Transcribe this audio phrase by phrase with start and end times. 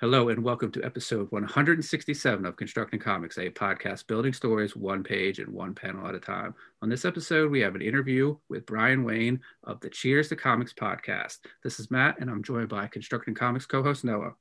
[0.00, 5.38] Hello, and welcome to episode 167 of Constructing Comics, a podcast building stories one page
[5.38, 6.54] and one panel at a time.
[6.82, 10.74] On this episode, we have an interview with Brian Wayne of the Cheers to Comics
[10.74, 11.38] podcast.
[11.64, 14.34] This is Matt, and I'm joined by Constructing Comics co host Noah.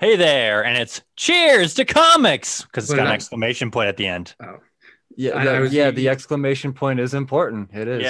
[0.00, 3.88] Hey there, and it's Cheers to Comics because it's What got an I- exclamation point
[3.88, 4.34] at the end.
[4.42, 4.60] Oh,
[5.14, 5.90] Yeah, the, I was- yeah.
[5.90, 7.68] The exclamation point is important.
[7.74, 8.06] It is.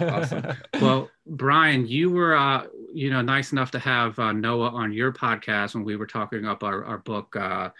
[0.00, 0.56] awesome.
[0.80, 5.12] well, Brian, you were, uh, you know, nice enough to have uh, Noah on your
[5.12, 7.70] podcast when we were talking up our, our book, uh,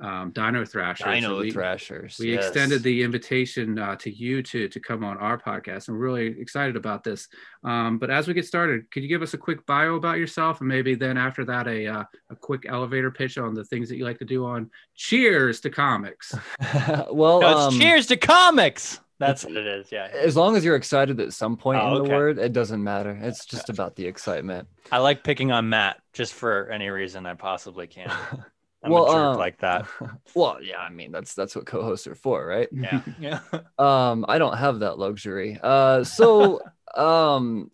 [0.00, 1.12] um, Dino Thrasher.
[1.12, 2.18] Dino So we, Thrashers.
[2.18, 2.46] we yes.
[2.46, 6.40] extended the invitation uh, to you to to come on our podcast, and we're really
[6.40, 7.28] excited about this.
[7.64, 10.60] Um, but as we get started, could you give us a quick bio about yourself,
[10.60, 13.96] and maybe then after that, a uh, a quick elevator pitch on the things that
[13.96, 16.34] you like to do on Cheers to Comics.
[17.10, 19.00] well, No, um, Cheers to Comics.
[19.18, 19.90] That's what it is.
[19.90, 20.08] Yeah.
[20.12, 22.14] As long as you're excited at some point Oh, in the okay.
[22.14, 23.18] word, it doesn't matter.
[23.20, 24.68] It's just about the excitement.
[24.92, 28.10] I like picking on Matt just for any reason I possibly can.
[28.84, 29.86] I'm Well, um, like that.
[30.34, 30.78] well, yeah.
[30.78, 32.68] I mean, that's that's what co-hosts are for, right?
[32.70, 33.00] Yeah.
[33.18, 33.40] Yeah.
[33.76, 35.58] Um, I don't have that luxury.
[35.60, 36.60] Uh, so,
[36.94, 37.72] um,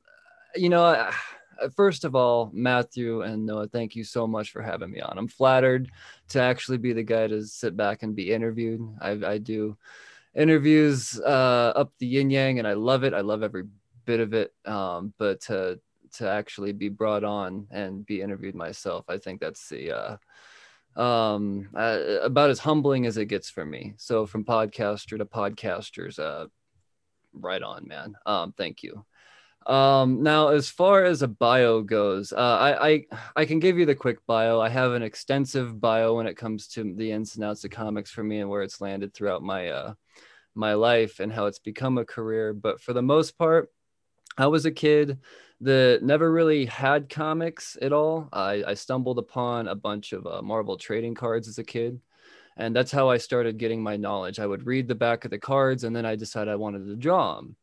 [0.56, 1.11] you know,
[1.77, 5.19] first of all, Matthew and Noah, thank you so much for having me on.
[5.19, 5.91] I'm flattered
[6.31, 8.81] to actually be the guy to sit back and be interviewed.
[9.00, 9.77] I, I do
[10.35, 13.15] interviews uh, up the yin yang, and I love it.
[13.15, 13.65] I love every
[14.05, 14.53] bit of it.
[14.65, 15.81] Um, but to
[16.15, 20.17] to actually be brought on and be interviewed myself, I think that's the uh,
[20.97, 26.21] um uh, about as humbling as it gets for me so from podcaster to podcasters
[26.21, 26.47] uh
[27.33, 29.05] right on man um thank you
[29.67, 33.87] um now as far as a bio goes uh I, I i can give you
[33.87, 37.45] the quick bio i have an extensive bio when it comes to the ins and
[37.45, 39.95] outs of comics for me and where it's landed throughout my uh
[40.55, 43.70] my life and how it's become a career but for the most part
[44.38, 45.19] i was a kid
[45.60, 48.28] that never really had comics at all.
[48.33, 52.00] I, I stumbled upon a bunch of uh, Marvel trading cards as a kid,
[52.56, 54.38] and that's how I started getting my knowledge.
[54.38, 56.97] I would read the back of the cards, and then I decided I wanted to
[56.97, 57.56] draw them.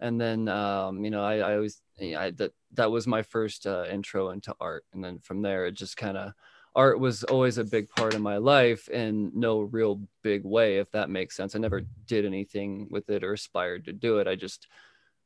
[0.00, 3.84] And then, um, you know, I, I always I, that that was my first uh,
[3.90, 6.32] intro into art, and then from there, it just kind of
[6.80, 10.90] art was always a big part of my life in no real big way, if
[10.92, 11.54] that makes sense.
[11.54, 14.26] I never did anything with it or aspired to do it.
[14.26, 14.66] I just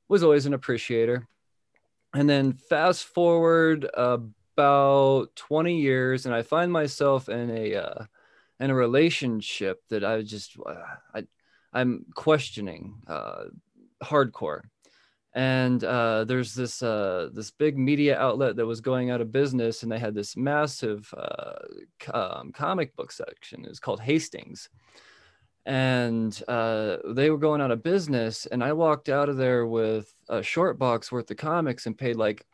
[0.09, 1.29] was always an appreciator
[2.15, 8.05] and then fast forward about 20 years and i find myself in a uh,
[8.61, 10.75] in a relationship that i just uh,
[11.15, 11.25] i
[11.73, 13.45] i'm questioning uh,
[14.03, 14.63] hardcore
[15.35, 19.83] and uh, there's this uh, this big media outlet that was going out of business
[19.83, 21.55] and they had this massive uh,
[22.13, 23.65] um, comic book section.
[23.65, 24.69] It's called hastings.
[25.67, 30.13] And uh, they were going out of business and i walked out of there with
[30.29, 32.45] a short box worth of comics and paid like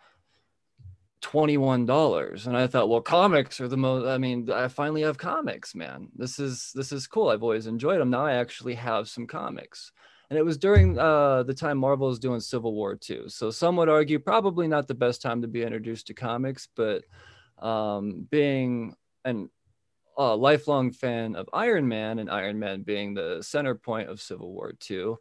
[1.20, 5.74] $21 and i thought well comics are the most i mean i finally have comics
[5.74, 6.08] man.
[6.14, 7.30] This is this is cool.
[7.30, 9.90] I've always enjoyed them now i actually have some comics
[10.30, 13.76] and it was during uh, the time marvel was doing civil war too so some
[13.76, 17.04] would argue probably not the best time to be introduced to comics but
[17.58, 19.50] um, being an
[20.16, 24.52] a lifelong fan of Iron Man, and Iron Man being the center point of Civil
[24.52, 25.14] War II,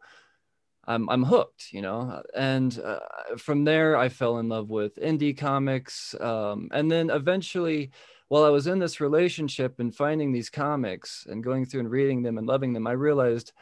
[0.84, 2.22] I'm I'm hooked, you know.
[2.34, 3.00] And uh,
[3.38, 7.90] from there, I fell in love with indie comics, um, and then eventually,
[8.28, 12.22] while I was in this relationship and finding these comics and going through and reading
[12.22, 13.52] them and loving them, I realized,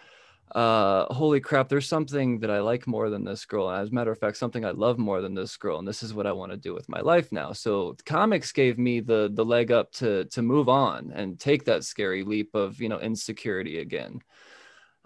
[0.52, 3.70] uh, holy crap, there's something that I like more than this girl.
[3.70, 6.14] As a matter of fact, something I love more than this girl, and this is
[6.14, 7.52] what I want to do with my life now.
[7.52, 11.84] So comics gave me the the leg up to to move on and take that
[11.84, 14.20] scary leap of you know insecurity again.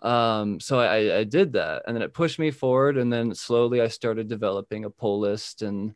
[0.02, 3.80] Um, so I, I did that, and then it pushed me forward, and then slowly
[3.80, 5.94] I started developing a pull list and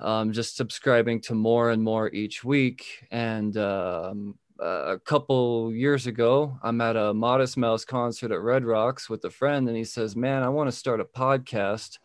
[0.00, 3.06] um, just subscribing to more and more each week.
[3.10, 9.08] And um, a couple years ago, I'm at a Modest Mouse concert at Red Rocks
[9.08, 11.98] with a friend, and he says, "Man, I want to start a podcast."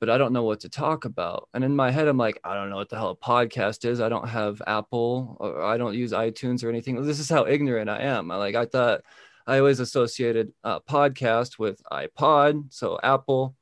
[0.00, 1.48] But I don't know what to talk about.
[1.54, 4.00] And in my head, I'm like, I don't know what the hell a podcast is.
[4.00, 7.00] I don't have Apple or I don't use iTunes or anything.
[7.02, 8.32] This is how ignorant I am.
[8.32, 9.02] I like, I thought
[9.46, 13.54] I always associated uh, podcast with iPod, so Apple.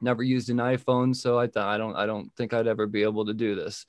[0.00, 3.02] Never used an iPhone, so I thought I don't, I don't think I'd ever be
[3.02, 3.84] able to do this.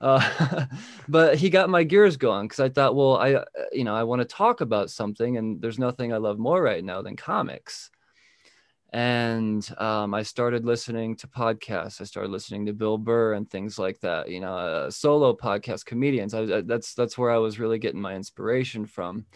[0.00, 0.66] Uh,
[1.08, 4.04] but he got my gears going because I thought, well, I, uh, you know, I
[4.04, 7.90] want to talk about something, and there's nothing I love more right now than comics.
[8.92, 12.00] And um, I started listening to podcasts.
[12.00, 14.28] I started listening to Bill Burr and things like that.
[14.28, 16.34] You know, uh, solo podcast comedians.
[16.34, 19.26] I, I, that's that's where I was really getting my inspiration from.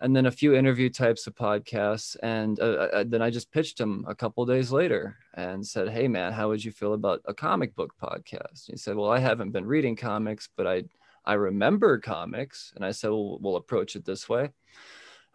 [0.00, 2.16] And then a few interview types of podcasts.
[2.22, 6.08] And uh, uh, then I just pitched him a couple days later and said, "Hey,
[6.08, 9.52] man, how would you feel about a comic book podcast?" He said, "Well, I haven't
[9.52, 10.84] been reading comics, but I."
[11.24, 12.72] I remember comics.
[12.74, 14.48] And I said, well, we'll approach it this way.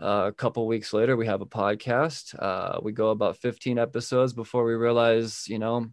[0.02, 2.36] Uh, a couple weeks later, we have a podcast.
[2.38, 5.88] Uh, we go about 15 episodes before we realize, you know,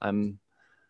[0.00, 0.38] I'm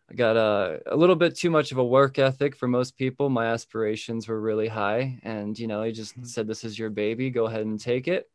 [0.09, 3.29] I got a, a little bit too much of a work ethic for most people.
[3.29, 6.25] My aspirations were really high, and you know, he just mm-hmm.
[6.25, 7.29] said, "This is your baby.
[7.29, 8.29] Go ahead and take it."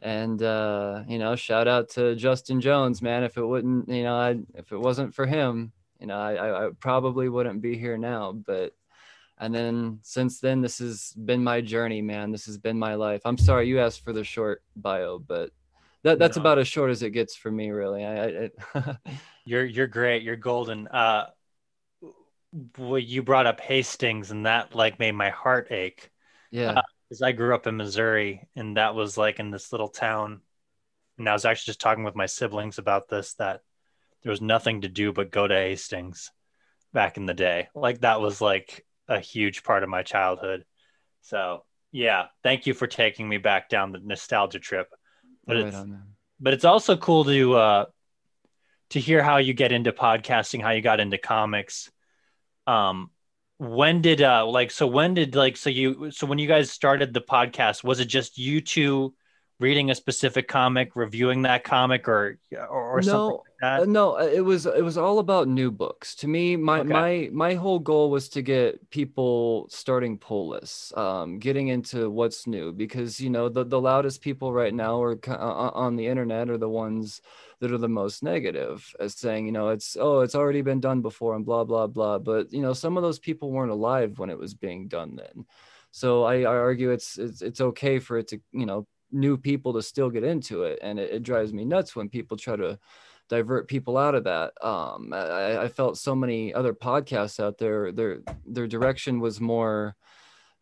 [0.00, 3.24] And uh, you know, shout out to Justin Jones, man.
[3.24, 6.70] If it wouldn't, you know, I, if it wasn't for him, you know, I, I
[6.80, 8.32] probably wouldn't be here now.
[8.32, 8.74] But
[9.38, 12.32] and then since then, this has been my journey, man.
[12.32, 13.22] This has been my life.
[13.24, 15.50] I'm sorry you asked for the short bio, but
[16.04, 18.04] that that's about as short as it gets for me, really.
[18.04, 18.96] I, I
[19.44, 20.22] you're you're great.
[20.22, 20.88] You're golden.
[20.88, 21.26] Uh,
[22.78, 26.10] well, you brought up Hastings, and that like made my heart ache.
[26.50, 29.88] Yeah, because uh, I grew up in Missouri, and that was like in this little
[29.88, 30.40] town.
[31.18, 33.62] And I was actually just talking with my siblings about this that
[34.22, 36.30] there was nothing to do but go to Hastings
[36.92, 37.68] back in the day.
[37.74, 40.64] Like that was like a huge part of my childhood.
[41.22, 44.88] So yeah, thank you for taking me back down the nostalgia trip
[45.48, 45.84] but right it's
[46.38, 47.84] but it's also cool to uh
[48.90, 51.90] to hear how you get into podcasting, how you got into comics.
[52.66, 53.10] Um,
[53.58, 57.12] when did uh like so when did like so you so when you guys started
[57.12, 59.14] the podcast, was it just you two
[59.60, 63.80] reading a specific comic, reviewing that comic, or or, or no, something like that?
[63.80, 66.14] Uh, no, uh, it was it was all about new books.
[66.16, 66.88] To me, my okay.
[66.88, 72.46] my my whole goal was to get people starting pull lists, um, getting into what's
[72.46, 76.50] new because you know the the loudest people right now are uh, on the internet
[76.50, 77.20] are the ones
[77.60, 81.02] that are the most negative as saying you know it's oh it's already been done
[81.02, 84.30] before and blah blah blah but you know some of those people weren't alive when
[84.30, 85.44] it was being done then
[85.90, 89.72] so I, I argue it's, it's it's okay for it to you know new people
[89.72, 92.78] to still get into it and it, it, drives me nuts when people try to
[93.28, 94.52] divert people out of that.
[94.62, 99.96] Um, I, I, felt so many other podcasts out there their their direction was more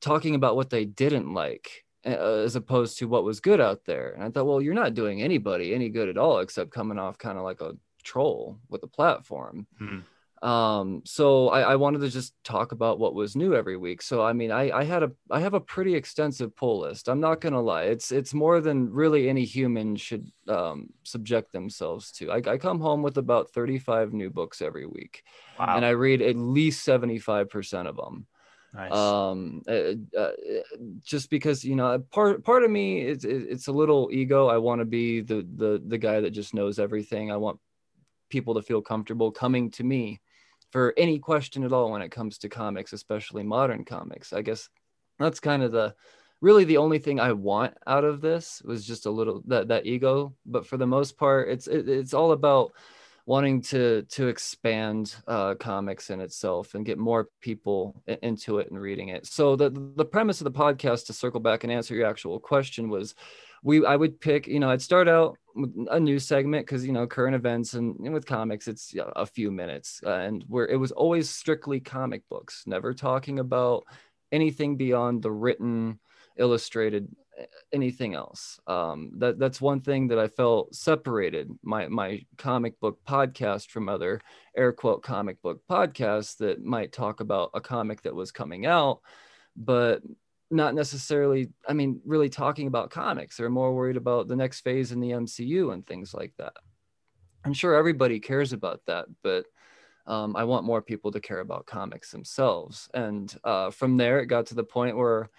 [0.00, 4.12] talking about what they didn't like as opposed to what was good out there.
[4.12, 7.18] And i thought well you're not doing anybody any good at all except coming off
[7.18, 9.66] kind of like a troll with a platform.
[9.78, 10.00] Hmm
[10.42, 14.22] um so I, I wanted to just talk about what was new every week so
[14.22, 17.40] i mean i i had a i have a pretty extensive pull list i'm not
[17.40, 22.36] gonna lie it's it's more than really any human should um subject themselves to i,
[22.36, 25.22] I come home with about 35 new books every week
[25.58, 25.74] wow.
[25.74, 28.26] and i read at least 75% of them
[28.74, 28.92] Nice.
[28.92, 30.32] Um, uh, uh,
[31.02, 34.48] just because you know, part part of me it's it's a little ego.
[34.48, 37.32] I want to be the the the guy that just knows everything.
[37.32, 37.58] I want
[38.28, 40.20] people to feel comfortable coming to me
[40.70, 44.32] for any question at all when it comes to comics, especially modern comics.
[44.32, 44.68] I guess
[45.18, 45.94] that's kind of the
[46.40, 49.86] really the only thing I want out of this was just a little that that
[49.86, 50.34] ego.
[50.44, 52.72] But for the most part, it's it, it's all about
[53.26, 58.80] wanting to to expand uh, comics in itself and get more people into it and
[58.80, 59.26] reading it.
[59.26, 62.88] So the the premise of the podcast to circle back and answer your actual question
[62.88, 63.14] was
[63.62, 66.92] we I would pick, you know, I'd start out with a new segment because you
[66.92, 70.76] know current events and, and, with comics it's a few minutes uh, and where it
[70.76, 73.84] was always strictly comic books, never talking about
[74.30, 75.98] anything beyond the written,
[76.36, 77.08] illustrated,
[77.72, 78.58] anything else.
[78.66, 83.88] Um, that that's one thing that I felt separated my my comic book podcast from
[83.88, 84.20] other
[84.56, 89.00] air quote comic book podcasts that might talk about a comic that was coming out,
[89.56, 90.02] but
[90.50, 94.92] not necessarily i mean really talking about comics they're more worried about the next phase
[94.92, 96.54] in the mcu and things like that
[97.44, 99.44] i'm sure everybody cares about that but
[100.06, 104.26] um, i want more people to care about comics themselves and uh, from there it
[104.26, 105.30] got to the point where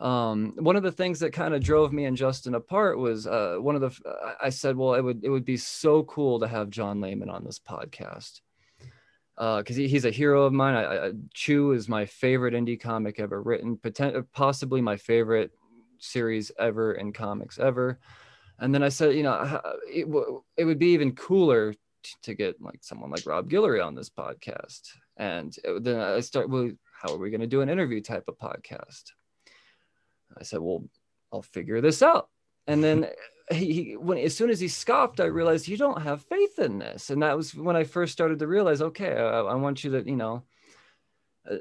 [0.00, 3.56] um, one of the things that kind of drove me and justin apart was uh,
[3.58, 6.70] one of the i said well it would it would be so cool to have
[6.70, 8.40] john layman on this podcast
[9.36, 10.74] because uh, he, he's a hero of mine.
[10.76, 15.50] I, I, Chew is my favorite indie comic ever written, potent, possibly my favorite
[15.98, 17.98] series ever in comics ever.
[18.60, 20.06] And then I said, you know, it,
[20.56, 21.78] it would be even cooler t-
[22.22, 24.82] to get like someone like Rob Guillory on this podcast.
[25.16, 26.70] And then I start, well,
[27.02, 29.10] how are we going to do an interview type of podcast?
[30.38, 30.84] I said, well,
[31.32, 32.28] I'll figure this out.
[32.66, 33.08] And then
[33.50, 36.78] he, he, when as soon as he scoffed, I realized you don't have faith in
[36.78, 39.90] this, and that was when I first started to realize, okay, I, I want you
[39.92, 40.44] to, you know,
[41.50, 41.56] uh,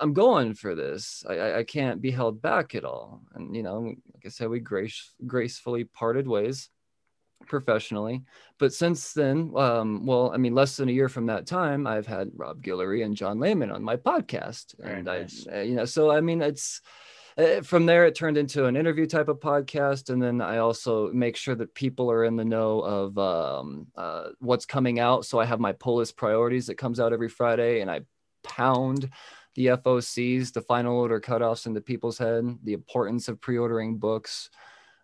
[0.00, 1.24] I'm going for this.
[1.28, 3.22] I, I can't be held back at all.
[3.34, 6.70] And you know, like I said, we grace, gracefully parted ways
[7.46, 8.22] professionally.
[8.58, 12.06] But since then, um, well, I mean, less than a year from that time, I've
[12.06, 15.46] had Rob Guillory and John Layman on my podcast, Very and nice.
[15.50, 16.80] I, uh, you know, so I mean, it's
[17.38, 21.10] uh, from there it turned into an interview type of podcast and then i also
[21.12, 25.24] make sure that people are in the know of um, uh, what's coming out.
[25.24, 28.00] So i have my pull list priorities that comes out every friday and i
[28.42, 29.10] pound
[29.56, 34.50] the FOCs, the final order cutoffs into people's head, the importance of pre-ordering books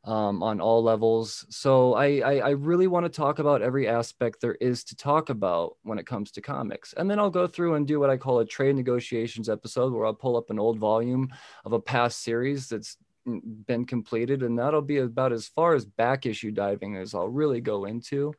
[0.05, 1.47] um, on all levels.
[1.49, 5.31] So I, I, I really want to talk about every aspect there is to talk
[5.31, 8.17] about when it comes to comics, and then I'll go through and do what I
[8.17, 11.33] call a trade negotiations episode, where I'll pull up an old volume
[11.65, 16.27] of a past series that's been completed, and that'll be about as far as back
[16.27, 18.35] issue diving as I'll really go into.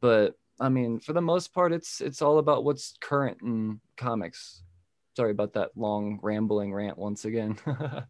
[0.00, 4.62] But I mean, for the most part, it's it's all about what's current in comics.
[5.16, 7.56] Sorry about that long rambling rant once again.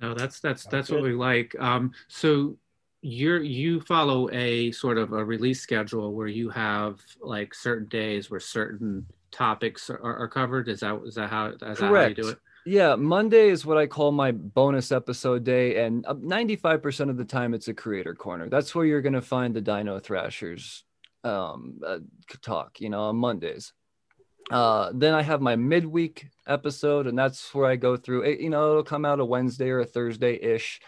[0.00, 1.54] No, that's that's that's what we like.
[1.58, 2.56] Um, so
[3.00, 8.30] you're you follow a sort of a release schedule where you have like certain days
[8.30, 10.68] where certain topics are, are covered.
[10.68, 12.38] Is that is that how is that how you do it?
[12.66, 17.54] Yeah, Monday is what I call my bonus episode day, and 95% of the time
[17.54, 18.48] it's a creator corner.
[18.50, 20.84] That's where you're going to find the Dino Thrashers
[21.24, 22.00] um, uh,
[22.42, 23.72] talk, you know, on Mondays.
[24.50, 28.40] Uh, then I have my midweek episode, and that's where I go through it.
[28.40, 30.80] You know, it'll come out a Wednesday or a Thursday ish.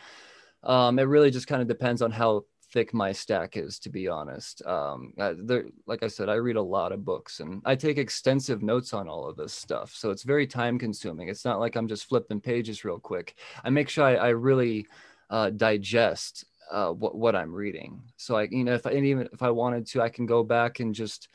[0.62, 4.08] Um, it really just kind of depends on how thick my stack is, to be
[4.08, 4.64] honest.
[4.66, 8.62] Um, there, like I said, I read a lot of books and I take extensive
[8.62, 9.94] notes on all of this stuff.
[9.94, 11.28] So it's very time consuming.
[11.28, 13.36] It's not like I'm just flipping pages real quick.
[13.64, 14.86] I make sure I, I really
[15.30, 18.02] uh, digest uh, what, what I'm reading.
[18.16, 20.80] So I, you know, if I, even if I wanted to, I can go back
[20.80, 21.28] and just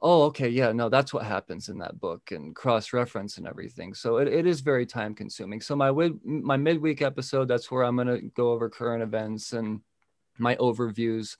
[0.00, 3.92] oh okay yeah no that's what happens in that book and cross reference and everything
[3.94, 5.90] so it, it is very time consuming so my
[6.24, 9.80] my midweek episode that's where i'm going to go over current events and
[10.38, 11.36] my overviews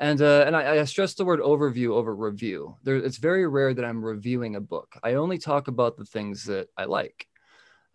[0.00, 3.74] and uh, and I, I, stress the word overview over review there, it's very rare
[3.74, 7.26] that i'm reviewing a book i only talk about the things that i like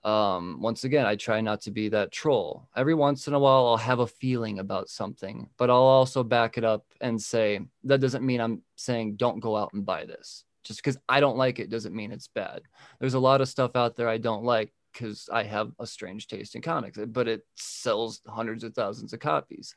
[0.03, 2.67] um, once again, I try not to be that troll.
[2.75, 6.57] Every once in a while, I'll have a feeling about something, but I'll also back
[6.57, 10.43] it up and say, that doesn't mean I'm saying don't go out and buy this.
[10.63, 12.61] Just because I don't like it doesn't mean it's bad.
[12.99, 16.27] There's a lot of stuff out there I don't like because I have a strange
[16.27, 19.73] taste in comics, but it sells hundreds of thousands of copies.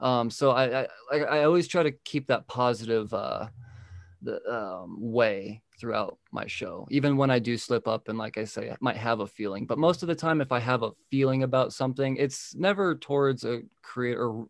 [0.00, 3.48] Um, so I, I, I always try to keep that positive uh,
[4.24, 8.44] the um, way throughout my show even when i do slip up and like i
[8.44, 9.66] say i might have a feeling.
[9.66, 13.44] But most of the time if i have a feeling about something it's never towards
[13.44, 14.44] a creator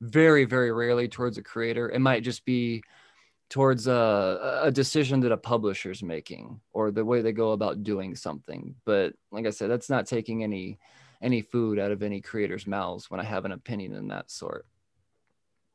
[0.00, 1.90] very very rarely towards a creator.
[1.90, 2.82] It might just be
[3.50, 8.14] towards a, a decision that a publisher's making or the way they go about doing
[8.14, 8.74] something.
[8.84, 10.78] But like i said that's not taking any
[11.20, 14.66] any food out of any creator's mouths when i have an opinion in that sort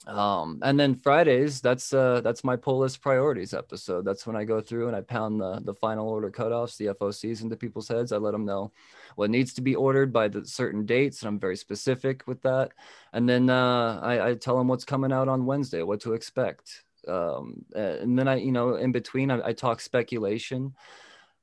[0.08, 4.04] um and then fridays that's uh that's my pull list priorities episode.
[4.04, 7.42] That's when i go through and i pound the the final order cutoffs the focs
[7.42, 8.12] into people's heads.
[8.12, 8.72] I let them know
[9.16, 12.72] what needs to be ordered by the certain dates and i'm very specific with that.
[13.14, 16.84] And then uh i, I tell them what's coming out on wednesday what to expect.
[17.08, 20.74] Um and then i you know in between i, I talk speculation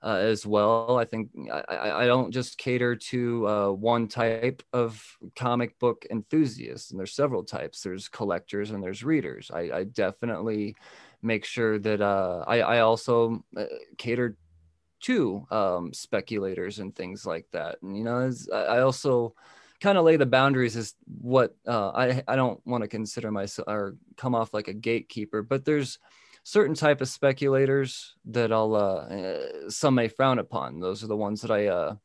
[0.03, 0.97] uh, as well.
[0.99, 5.03] I think I, I don't just cater to uh, one type of
[5.37, 7.83] comic book enthusiast, and there's several types.
[7.83, 9.51] There's collectors and there's readers.
[9.53, 10.77] I, I definitely
[11.23, 13.65] make sure that uh, I, I also uh,
[13.99, 14.37] cater
[15.01, 17.81] to um, speculators and things like that.
[17.83, 19.35] And you know, I also
[19.81, 23.69] kind of lay the boundaries as what uh, I I don't want to consider myself
[23.69, 25.99] or come off like a gatekeeper, but there's
[26.43, 30.81] certain type of speculators that I'll uh, eh, some may frown upon.
[30.81, 31.97] Those are the ones that I uh,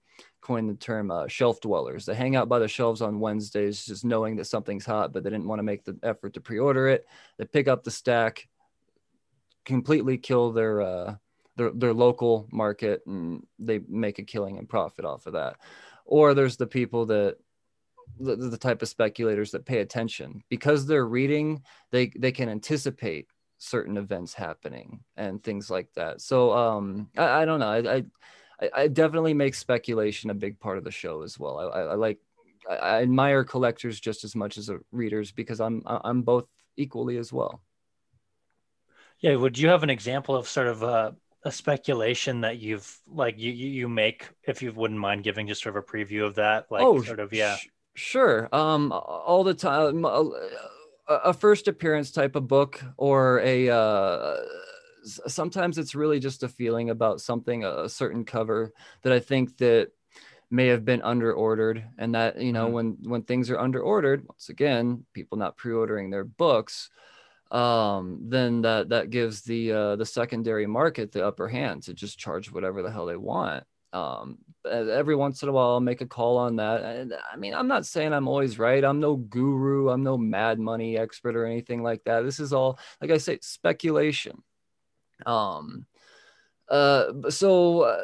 [0.41, 2.05] coined the term uh, shelf dwellers.
[2.05, 5.29] They hang out by the shelves on Wednesdays, just knowing that something's hot, but they
[5.29, 7.07] didn't want to make the effort to pre-order it.
[7.37, 8.47] They pick up the stack,
[9.63, 11.15] completely kill their uh,
[11.55, 15.57] their their local market, and they make a killing and profit off of that.
[16.05, 17.37] Or there's the people that
[18.19, 21.61] the, the type of speculators that pay attention because they're reading
[21.91, 23.27] they they can anticipate
[23.57, 26.21] certain events happening and things like that.
[26.21, 27.67] So um, I, I don't know.
[27.67, 28.03] I,
[28.59, 31.57] I, I definitely make speculation a big part of the show as well.
[31.59, 32.19] I, I, like
[32.69, 36.45] I admire collectors just as much as readers because I'm I'm both
[36.77, 37.61] equally as well.
[39.19, 43.37] Yeah, would you have an example of sort of a, a speculation that you've like
[43.37, 46.67] you you make if you wouldn't mind giving just sort of a preview of that?
[46.71, 47.55] Like oh, sort of yeah.
[47.55, 48.49] Sh- sure.
[48.51, 50.05] Um, all the time
[51.07, 54.37] a first appearance type of book or a uh,
[55.05, 59.91] sometimes it's really just a feeling about something a certain cover that i think that
[60.49, 62.73] may have been under ordered and that you know mm-hmm.
[62.73, 66.89] when when things are under ordered once again people not pre-ordering their books
[67.51, 72.17] um then that that gives the uh the secondary market the upper hand to just
[72.17, 73.63] charge whatever the hell they want
[73.95, 74.37] um,
[74.69, 76.83] every once in a while, I'll make a call on that.
[76.83, 78.83] And I mean, I'm not saying I'm always right.
[78.83, 79.89] I'm no guru.
[79.89, 82.21] I'm no mad money expert or anything like that.
[82.21, 84.43] This is all, like I say, speculation.
[85.25, 85.85] Um,
[86.69, 88.03] uh, so uh,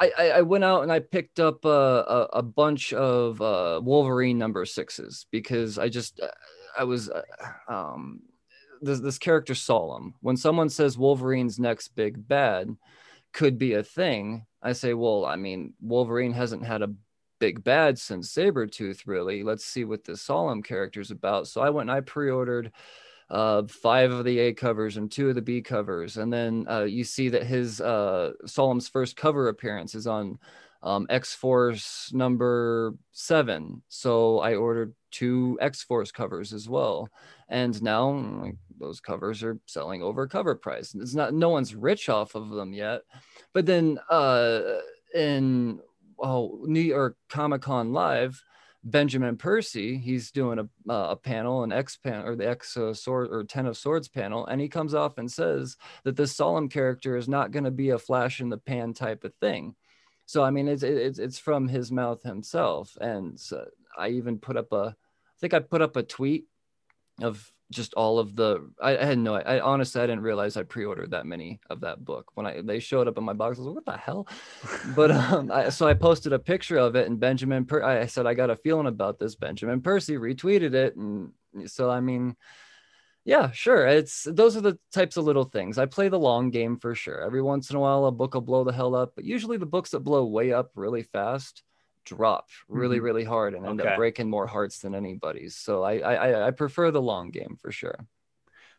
[0.00, 4.66] I, I went out and I picked up a, a, bunch of uh, Wolverine number
[4.66, 6.28] sixes because I just uh,
[6.78, 7.22] I was uh,
[7.68, 8.20] um,
[8.82, 10.14] this this character Solem.
[10.20, 12.76] When someone says Wolverine's next big bad
[13.32, 16.92] could be a thing, I say, well, I mean, Wolverine hasn't had a
[17.38, 19.42] big bad since Sabretooth, really.
[19.42, 21.48] Let's see what this Solem character is about.
[21.48, 22.72] So I went and I pre-ordered
[23.30, 26.16] uh, five of the A covers and two of the B covers.
[26.16, 30.38] And then uh, you see that his uh, Solem's first cover appearance is on
[30.82, 33.82] um, X Force number seven.
[33.88, 37.08] So I ordered two X Force covers as well.
[37.50, 40.94] And now like, those covers are selling over cover price.
[40.94, 43.02] It's not, no one's rich off of them yet.
[43.52, 44.60] But then uh,
[45.14, 45.80] in
[46.18, 48.42] oh, New York Comic Con Live,
[48.82, 52.94] Benjamin Percy, he's doing a, uh, a panel, an X panel or the X uh,
[52.94, 56.68] sword or Ten of Swords panel, and he comes off and says that this Solem
[56.70, 59.74] character is not going to be a flash in the pan type of thing.
[60.24, 63.66] So I mean, it's it's it's from his mouth himself, and so
[63.98, 66.46] I even put up a, I think I put up a tweet
[67.22, 70.64] of just all of the I, I, had no I honestly I didn't realize I
[70.64, 72.32] pre-ordered that many of that book.
[72.34, 74.28] When I they showed up in my box I was like what the hell?
[74.96, 78.26] But um I, so I posted a picture of it and Benjamin per- I said
[78.26, 79.36] I got a feeling about this.
[79.36, 81.32] Benjamin Percy retweeted it and
[81.66, 82.36] so I mean
[83.24, 85.78] yeah sure it's those are the types of little things.
[85.78, 87.22] I play the long game for sure.
[87.22, 89.66] Every once in a while a book will blow the hell up but usually the
[89.66, 91.62] books that blow way up really fast
[92.04, 93.04] drop really mm-hmm.
[93.04, 93.90] really hard and end okay.
[93.90, 95.56] up breaking more hearts than anybody's.
[95.56, 98.06] So I, I i prefer the long game for sure.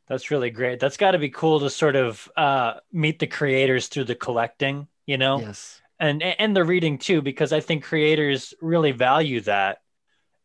[0.07, 0.79] That's really great.
[0.79, 4.87] That's got to be cool to sort of uh meet the creators through the collecting
[5.05, 5.39] you know?
[5.39, 5.81] Yes.
[5.99, 9.79] And and the reading too because i think creators really value that.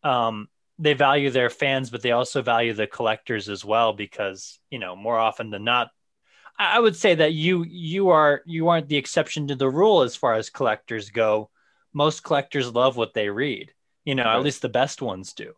[0.03, 4.79] Um they value their fans but they also value the collectors as well because you
[4.79, 5.89] know more often than not
[6.59, 10.15] i would say that you you are you aren't the exception to the rule as
[10.15, 11.49] far as collectors go
[11.97, 13.73] most collectors love what they read
[14.07, 14.37] you know right.
[14.37, 15.53] at least the best ones do.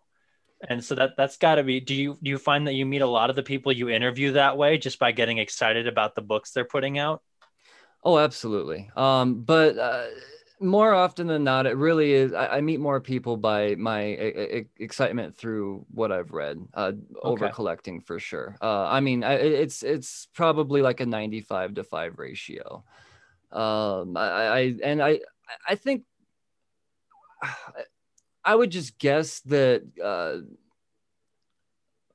[0.68, 3.02] And so that that's got to be do you do you find that you meet
[3.02, 6.22] a lot of the people you interview that way just by getting excited about the
[6.22, 7.22] books they're putting out?
[8.02, 8.90] Oh absolutely.
[8.96, 10.06] Um but uh,
[10.58, 14.00] more often than not it really is I, I meet more people by my
[14.76, 17.04] excitement through what i've read uh okay.
[17.22, 18.56] over collecting for sure.
[18.60, 22.82] Uh i mean I, it's it's probably like a 95 to 5 ratio.
[23.52, 25.20] Um I, I and i
[25.68, 26.02] i think
[28.44, 30.38] I would just guess that uh,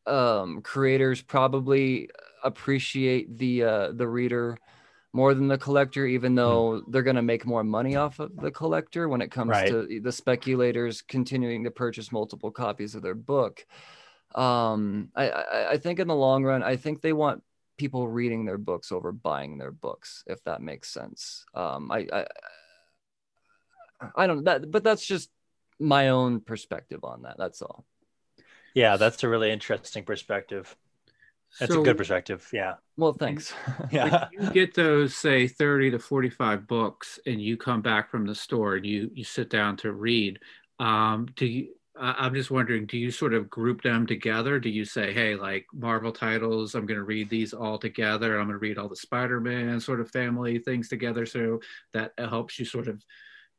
[0.09, 2.09] um, creators probably
[2.43, 4.57] appreciate the uh, the reader
[5.13, 6.91] more than the collector, even though mm.
[6.91, 9.67] they're going to make more money off of the collector when it comes right.
[9.67, 13.65] to the speculators continuing to purchase multiple copies of their book.
[14.33, 17.43] Um, I, I, I think in the long run, I think they want
[17.77, 21.45] people reading their books over buying their books, if that makes sense.
[21.53, 22.25] Um, I, I
[24.15, 25.29] I don't that, but that's just
[25.79, 27.35] my own perspective on that.
[27.37, 27.85] That's all.
[28.73, 30.75] Yeah, that's a really interesting perspective.
[31.59, 32.47] That's so, a good perspective.
[32.51, 32.75] Yeah.
[32.97, 33.53] Well, thanks.
[33.91, 34.27] yeah.
[34.31, 38.75] you get those, say, 30 to 45 books and you come back from the store
[38.75, 40.39] and you, you sit down to read.
[40.79, 44.59] Um, do you, I'm just wondering, do you sort of group them together?
[44.59, 48.39] Do you say, hey, like Marvel titles, I'm going to read these all together.
[48.39, 51.27] I'm going to read all the Spider Man sort of family things together.
[51.27, 51.59] So
[51.93, 53.03] that helps you sort of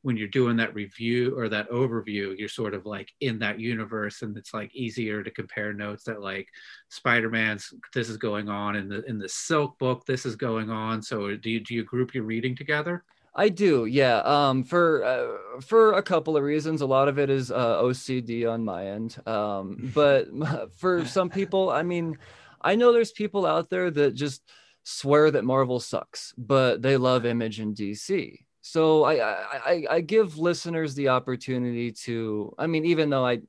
[0.05, 4.21] when you're doing that review or that overview, you're sort of like in that universe,
[4.21, 6.47] and it's like easier to compare notes that like
[6.91, 11.01] Spider-Man's this is going on in the in the Silk book, this is going on.
[11.01, 13.03] So do you do you group your reading together?
[13.35, 14.19] I do, yeah.
[14.19, 16.83] Um, for uh, for a couple of reasons.
[16.83, 20.29] A lot of it is uh, OCD on my end, um, but
[20.77, 22.19] for some people, I mean,
[22.61, 24.43] I know there's people out there that just
[24.83, 30.39] swear that Marvel sucks, but they love Image and DC so I, I I give
[30.39, 32.55] listeners the opportunity to.
[32.59, 33.43] I mean, even though I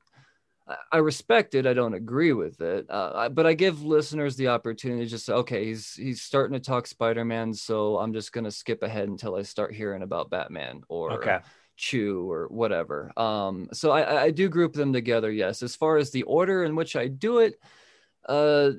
[0.92, 5.04] I respect it, I don't agree with it, uh, but I give listeners the opportunity
[5.04, 8.50] to just say, okay, he's he's starting to talk Spider Man, so I'm just gonna
[8.50, 11.12] skip ahead until I start hearing about Batman or.
[11.12, 11.38] Okay.
[11.78, 13.12] Chew or whatever.
[13.18, 15.30] Um, so I, I do group them together.
[15.30, 15.62] Yes.
[15.62, 17.60] As far as the order in which I do it,
[18.26, 18.70] uh,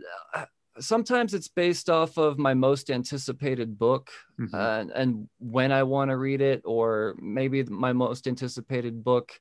[0.79, 4.09] sometimes it's based off of my most anticipated book
[4.39, 4.53] mm-hmm.
[4.53, 9.31] uh, and when I want to read it, or maybe my most anticipated book.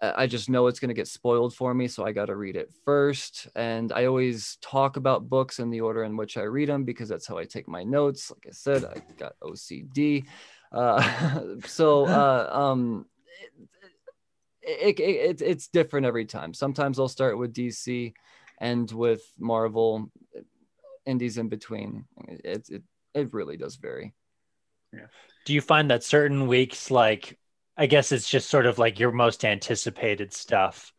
[0.00, 2.36] Uh, I just know it's going to get spoiled for me, so I got to
[2.36, 3.48] read it first.
[3.56, 7.08] And I always talk about books in the order in which I read them because
[7.08, 8.30] that's how I take my notes.
[8.30, 10.24] Like I said, I got OCD.
[10.70, 13.06] Uh, so uh, um,
[14.62, 16.54] it, it, it, it's different every time.
[16.54, 18.12] Sometimes I'll start with DC
[18.60, 20.10] and with Marvel
[21.08, 22.04] indies in between.
[22.28, 22.82] It, it,
[23.14, 24.14] it really does vary.
[24.92, 25.06] Yeah.
[25.46, 27.38] Do you find that certain weeks, like,
[27.76, 30.92] I guess it's just sort of like your most anticipated stuff?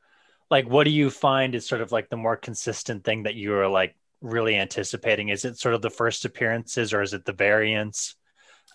[0.50, 3.54] Like, what do you find is sort of like the more consistent thing that you
[3.54, 5.30] are like really anticipating?
[5.30, 8.16] Is it sort of the first appearances or is it the variants?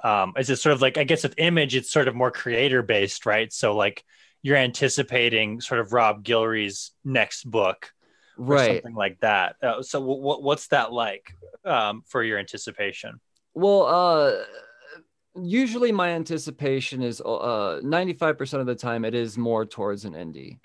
[0.03, 2.83] Um, is it sort of like, I guess with image, it's sort of more creator
[2.83, 3.53] based, right?
[3.53, 4.05] So, like,
[4.43, 7.94] you're anticipating sort of Rob Guillory's next book
[8.37, 9.57] right something like that.
[9.63, 13.21] Uh, so what what's that like um, for your anticipation?
[13.55, 14.45] Well, uh,
[15.41, 20.59] usually my anticipation is uh 95% of the time it is more towards an indie.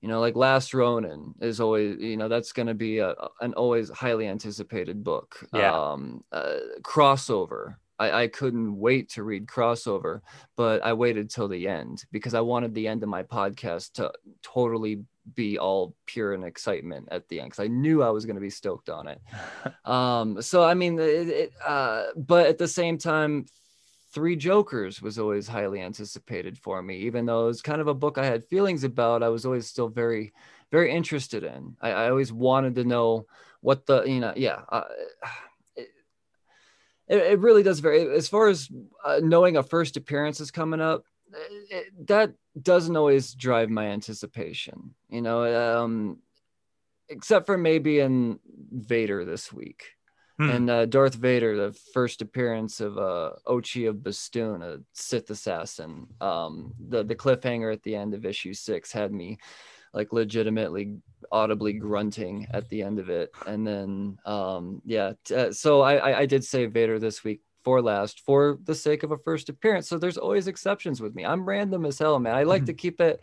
[0.00, 3.52] You know, like Last Ronin is always, you know, that's going to be a, an
[3.52, 5.46] always highly anticipated book.
[5.52, 5.74] Yeah.
[5.74, 7.74] Um, uh, crossover.
[8.00, 10.22] I, I couldn't wait to read crossover,
[10.56, 14.10] but I waited till the end because I wanted the end of my podcast to
[14.42, 18.36] totally be all pure and excitement at the end because I knew I was going
[18.36, 19.20] to be stoked on it.
[19.84, 23.44] um, so I mean, it, it, uh, but at the same time,
[24.12, 27.94] Three Jokers was always highly anticipated for me, even though it was kind of a
[27.94, 29.22] book I had feelings about.
[29.22, 30.32] I was always still very,
[30.72, 31.76] very interested in.
[31.80, 33.26] I, I always wanted to know
[33.60, 34.62] what the, you know, yeah.
[34.68, 34.82] Uh,
[37.10, 38.08] it, it really does vary.
[38.16, 38.70] As far as
[39.04, 41.04] uh, knowing a first appearance is coming up,
[41.70, 46.18] it, that doesn't always drive my anticipation, you know, um,
[47.08, 48.38] except for maybe in
[48.72, 49.96] Vader this week.
[50.38, 50.50] Hmm.
[50.50, 56.06] And uh, Darth Vader, the first appearance of uh, Ochi of Bestoon, a Sith assassin.
[56.20, 59.38] Um, the the cliffhanger at the end of issue six had me
[59.92, 60.98] like legitimately
[61.32, 63.30] audibly grunting at the end of it.
[63.46, 67.40] And then um, yeah, t- uh, so I, I I did say Vader this week
[67.62, 69.88] for last for the sake of a first appearance.
[69.88, 71.24] So there's always exceptions with me.
[71.24, 72.34] I'm random as hell, man.
[72.34, 73.22] I like to keep it.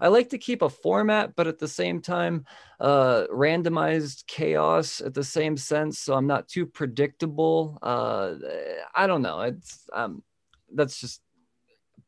[0.00, 2.44] I like to keep a format, but at the same time,
[2.80, 5.98] uh, randomized chaos at the same sense.
[6.00, 7.78] So I'm not too predictable.
[7.80, 8.34] Uh,
[8.94, 9.40] I don't know.
[9.40, 10.22] It's um,
[10.74, 11.22] that's just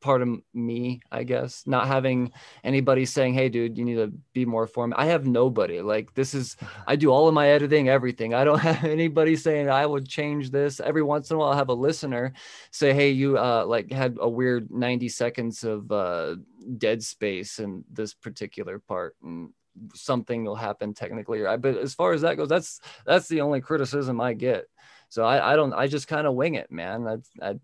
[0.00, 1.64] part of me, I guess.
[1.66, 2.32] Not having
[2.64, 5.80] anybody saying, "Hey, dude, you need to be more format." I have nobody.
[5.80, 6.56] Like this is,
[6.86, 8.34] I do all of my editing, everything.
[8.34, 10.80] I don't have anybody saying I would change this.
[10.80, 12.32] Every once in a while, I have a listener
[12.70, 16.36] say, "Hey, you uh, like had a weird 90 seconds of uh,
[16.76, 19.50] dead space in this particular part," and
[19.94, 21.40] something will happen technically.
[21.40, 21.60] Right?
[21.60, 24.66] But as far as that goes, that's that's the only criticism I get.
[25.08, 25.72] So I, I don't.
[25.72, 27.04] I just kind of wing it, man.
[27.04, 27.54] That's I,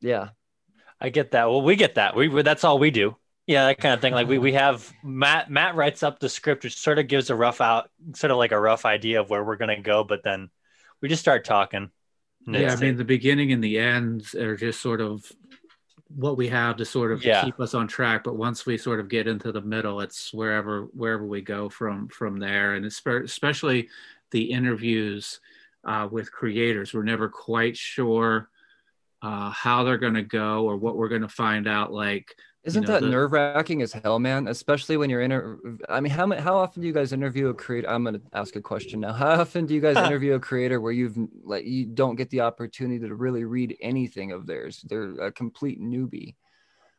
[0.00, 0.30] yeah.
[1.00, 1.48] I get that.
[1.48, 2.16] Well, we get that.
[2.16, 3.16] We we- that's all we do.
[3.46, 4.12] Yeah, that kind of thing.
[4.12, 7.34] Like we we have Matt Matt writes up the script, which sort of gives a
[7.34, 10.50] rough out, sort of like a rough idea of where we're gonna go, but then
[11.00, 11.90] we just start talking.
[12.46, 15.30] Yeah, I mean, the beginning and the ends are just sort of
[16.08, 17.44] what we have to sort of Yeah.
[17.44, 18.24] keep us on track.
[18.24, 22.08] But once we sort of get into the middle, it's wherever wherever we go from
[22.08, 22.74] from there.
[22.74, 23.88] And it's especially
[24.30, 25.40] the interviews
[25.84, 28.50] uh, with creators, we're never quite sure
[29.22, 31.92] uh, how they're going to go or what we're going to find out.
[31.92, 34.48] Like, Isn't know, that the- nerve wracking as hell, man?
[34.48, 35.78] Especially when you're in.
[35.88, 37.88] I mean, how how often do you guys interview a creator?
[37.90, 39.12] I'm gonna ask a question now.
[39.22, 42.42] How often do you guys interview a creator where you've like you don't get the
[42.42, 44.84] opportunity to really read anything of theirs?
[44.88, 46.36] They're a complete newbie.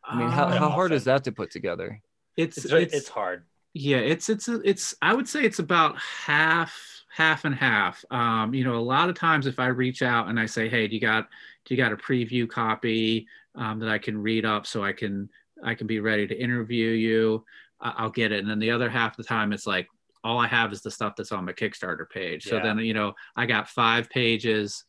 [0.03, 2.01] I mean, how, um, how hard is that to put together?
[2.39, 3.43] it's it's, it's, it's hard.
[3.73, 8.03] Yeah it's it's it's i would say it's about half half and half.
[8.12, 10.88] Um you know a lot of times if i reach out and i say hey
[10.88, 11.27] do you got
[11.65, 15.29] do you got a preview copy um, that i can read up so i can
[15.63, 17.45] i can be ready to interview you?
[17.82, 18.39] I'll get it.
[18.39, 19.88] And then the other half of the time it's like
[20.23, 22.43] all i have is the stuff that's on my kickstarter page.
[22.43, 24.86] So then you know i got five pages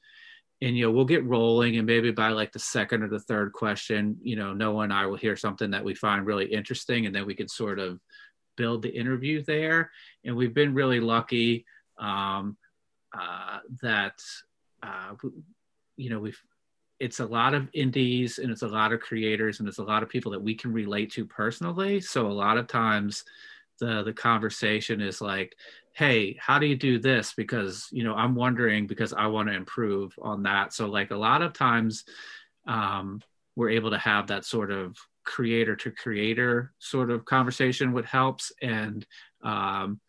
[0.62, 3.52] and you know we'll get rolling and maybe by like the second or the third
[3.52, 7.14] question you know noah and i will hear something that we find really interesting and
[7.14, 7.98] then we can sort of
[8.60, 9.90] build the interview there.
[10.22, 11.64] And we've been really lucky
[11.98, 12.58] um,
[13.18, 14.20] uh, that
[14.82, 15.14] uh,
[15.96, 16.40] you know we've
[16.98, 20.02] it's a lot of indies and it's a lot of creators and it's a lot
[20.02, 22.02] of people that we can relate to personally.
[22.02, 23.24] So a lot of times
[23.78, 25.56] the the conversation is like
[25.94, 27.32] hey how do you do this?
[27.34, 30.74] Because you know i'm wondering because i want to improve on that.
[30.74, 32.04] So like a lot of times
[32.66, 33.22] um,
[33.56, 34.98] we're able to have that sort of
[35.30, 38.52] creator to creator sort of conversation what helps.
[38.60, 39.06] And
[39.42, 40.00] um,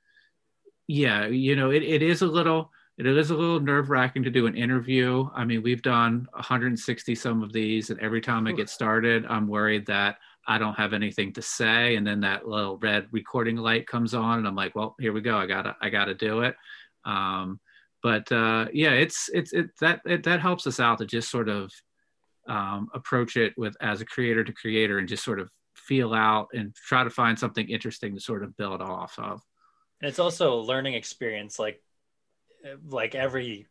[0.91, 4.29] yeah you know it, it is a little it is a little nerve wracking to
[4.29, 5.27] do an interview.
[5.33, 9.47] I mean we've done 160 some of these and every time i get started i'm
[9.47, 11.95] worried that i don't have anything to say.
[11.95, 15.21] And then that little red recording light comes on and i'm like well here we
[15.21, 15.37] go.
[15.37, 16.55] I gotta i gotta do it.
[17.05, 17.59] Um,
[18.03, 21.47] but uh, yeah it's it's it that it, that helps us out to just sort
[21.47, 21.71] of
[22.51, 26.49] um, approach it with as a creator to creator and just sort of feel out
[26.53, 29.41] and try to find something interesting to sort of build off of
[30.01, 31.57] And it's also a learning experience.
[31.57, 31.81] Like,
[32.85, 33.67] like every,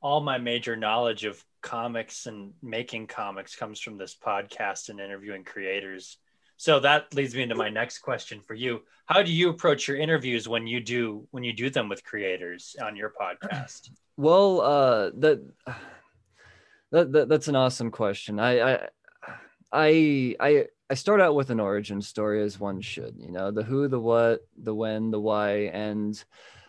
[0.00, 5.44] all my major knowledge of comics and making comics comes from this podcast and interviewing
[5.44, 6.18] creators.
[6.56, 8.80] So that leads me into my next question for you.
[9.04, 12.74] How do you approach your interviews when you do when you do them with creators
[12.82, 13.90] on your podcast?
[14.16, 15.44] Well, uh, that,
[16.96, 18.40] that, that that's an awesome question.
[18.40, 18.88] I, I
[19.72, 23.62] I I I start out with an origin story as one should, you know, the
[23.62, 26.22] who, the what, the when, the why, and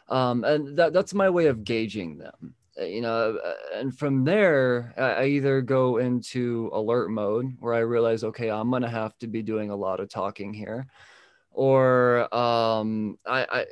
[0.09, 2.55] um, and that that's my way of gauging them.
[2.79, 7.79] Uh, you know, uh, and from there, I either go into alert mode where I
[7.79, 10.87] realize, okay, I'm gonna have to be doing a lot of talking here,
[11.51, 13.65] or um, I, I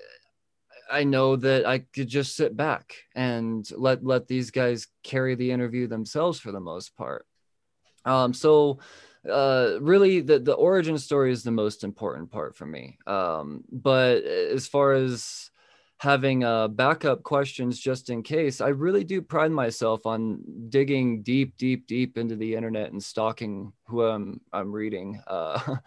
[0.92, 5.52] I know that I could just sit back and let let these guys carry the
[5.52, 7.26] interview themselves for the most part.
[8.06, 8.80] Um, so
[9.30, 12.98] uh, really the the origin story is the most important part for me.
[13.08, 15.50] Um, but as far as
[15.98, 18.60] having uh, backup questions just in case.
[18.62, 23.72] I really do pride myself on digging deep, deep, deep into the internet and stalking
[23.88, 25.78] who I'm I'm reading uh,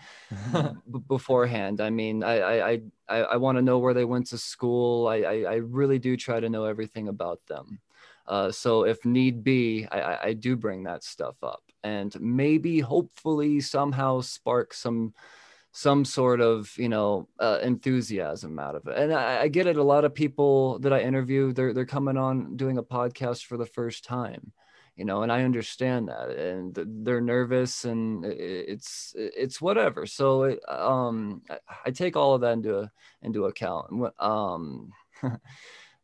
[1.07, 1.81] beforehand.
[1.81, 5.09] I mean, I I I, I want to know where they went to school.
[5.09, 7.81] I, I, I really do try to know everything about them.
[8.27, 13.61] Uh, so if need be, I, I do bring that stuff up and maybe hopefully
[13.61, 15.15] somehow spark some
[15.73, 18.97] some sort of you know uh, enthusiasm out of it.
[18.97, 19.77] And I, I, get it.
[19.77, 23.57] A lot of people that i interview they're they're coming on doing a podcast for
[23.57, 24.53] the first time
[24.97, 26.31] you know and i understand that.
[26.31, 30.07] And they're nervous and it's it's whatever.
[30.07, 31.43] So it, um
[31.85, 32.91] i take all of that into
[33.23, 33.87] into account.
[34.19, 34.93] Um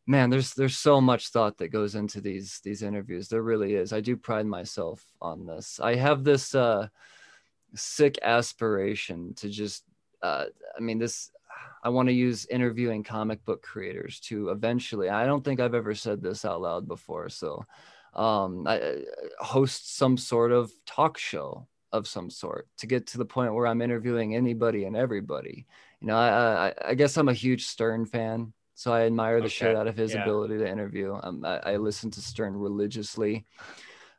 [0.07, 3.27] man there's there's so much thought that goes into these these interviews.
[3.27, 3.91] There really is.
[3.91, 5.79] I do pride myself on this.
[5.81, 6.87] I have this uh
[7.75, 9.83] sick aspiration to just
[10.21, 10.45] uh,
[10.77, 11.31] i mean this
[11.83, 15.95] i want to use interviewing comic book creators to eventually i don't think i've ever
[15.95, 17.65] said this out loud before so
[18.13, 18.95] um, I, uh,
[19.39, 23.67] host some sort of talk show of some sort to get to the point where
[23.67, 25.65] i'm interviewing anybody and everybody
[25.99, 29.45] you know i i, I guess i'm a huge stern fan so i admire the
[29.45, 29.53] okay.
[29.53, 30.23] shit out of his yeah.
[30.23, 33.45] ability to interview um, I, I listen to stern religiously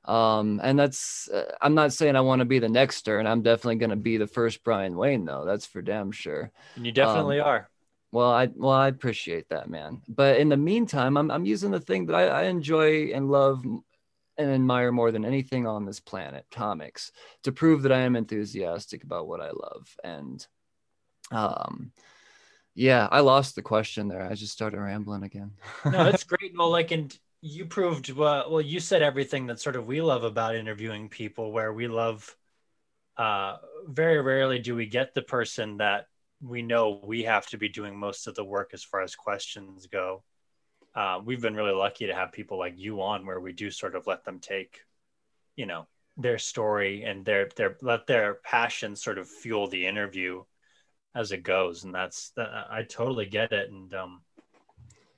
[0.06, 3.26] um, and that's, uh, I'm not saying I want to be the next Stern.
[3.26, 5.44] I'm definitely going to be the first Brian Wayne, though.
[5.44, 6.50] That's for damn sure.
[6.76, 7.70] And you definitely um, are.
[8.12, 10.00] Well, I well I appreciate that, man.
[10.08, 13.64] But in the meantime, I'm I'm using the thing that I, I enjoy and love
[14.38, 17.10] and admire more than anything on this planet, comics,
[17.42, 19.96] to prove that I am enthusiastic about what I love.
[20.04, 20.46] And
[21.32, 21.92] um
[22.76, 24.22] yeah, I lost the question there.
[24.22, 25.52] I just started rambling again.
[25.86, 26.52] no, that's great.
[26.56, 30.24] Well, like, and you proved well, well you said everything that sort of we love
[30.24, 32.36] about interviewing people where we love
[33.16, 33.56] uh,
[33.86, 36.06] very rarely do we get the person that
[36.42, 39.86] we know we have to be doing most of the work as far as questions
[39.86, 40.22] go.
[40.94, 43.94] Uh, we've been really lucky to have people like you on where we do sort
[43.94, 44.80] of let them take
[45.54, 50.42] you know their story and their their let their passion sort of fuel the interview
[51.14, 51.84] as it goes.
[51.84, 53.70] And that's that i totally get it.
[53.70, 54.22] And um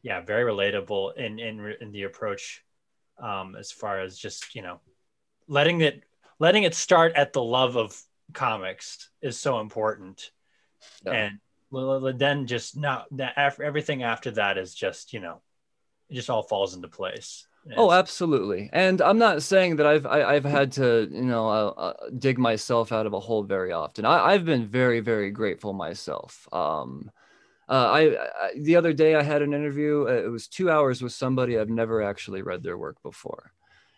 [0.03, 2.65] yeah, very relatable in in in the approach,
[3.19, 4.81] um, as far as just you know,
[5.47, 6.05] letting it
[6.39, 8.01] letting it start at the love of
[8.33, 10.31] comics is so important,
[11.05, 11.13] yeah.
[11.13, 13.05] and then just now
[13.37, 15.41] everything after that is just you know,
[16.09, 17.47] it just all falls into place.
[17.77, 18.71] oh, absolutely.
[18.73, 21.69] And I'm not saying that I've I, have i have had to you know uh,
[21.77, 24.05] uh, dig myself out of a hole very often.
[24.05, 26.49] I, I've been very very grateful myself.
[26.53, 27.11] Um,
[27.69, 30.07] uh, I, I, the other day I had an interview.
[30.09, 33.53] Uh, it was two hours with somebody I've never actually read their work before.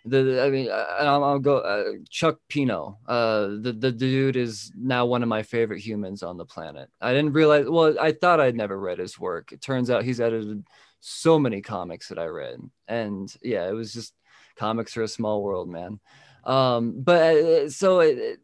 [0.07, 2.99] The, I mean, I'll, I'll go uh, Chuck Pino.
[3.07, 6.89] Uh, the the dude is now one of my favorite humans on the planet.
[7.01, 7.67] I didn't realize.
[7.69, 9.53] Well, I thought I'd never read his work.
[9.53, 10.67] It turns out he's edited
[11.01, 14.15] so many comics that I read, and yeah, it was just
[14.57, 16.01] comics are a small world, man.
[16.45, 18.41] Um, but uh, so it,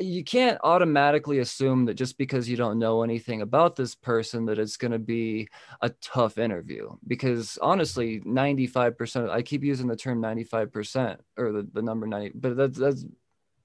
[0.00, 4.58] you can't automatically assume that just because you don't know anything about this person that
[4.58, 5.48] it's going to be
[5.82, 11.82] a tough interview because honestly 95% i keep using the term 95% or the, the
[11.82, 13.04] number 90 but that's that's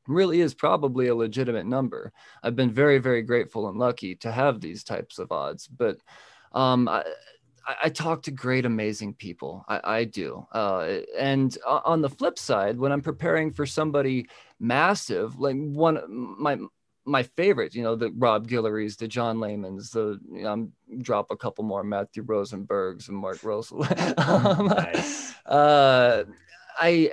[0.08, 2.13] really is probably a legitimate number.
[2.43, 5.98] I've been very very grateful and lucky to have these types of odds but
[6.52, 7.04] um I,
[7.67, 9.65] I, talk to great, amazing people.
[9.67, 10.45] I, I do.
[10.51, 14.28] Uh, and on the flip side, when I'm preparing for somebody
[14.60, 16.60] massive, like one my
[17.06, 21.32] my favorites, you know, the Rob Guillory's, the John Laymans, the you know, I'm drop
[21.32, 23.84] a couple more Matthew Rosenbergs and Mark Russell.
[24.17, 25.34] um, nice.
[25.45, 26.23] uh,
[26.78, 27.12] I,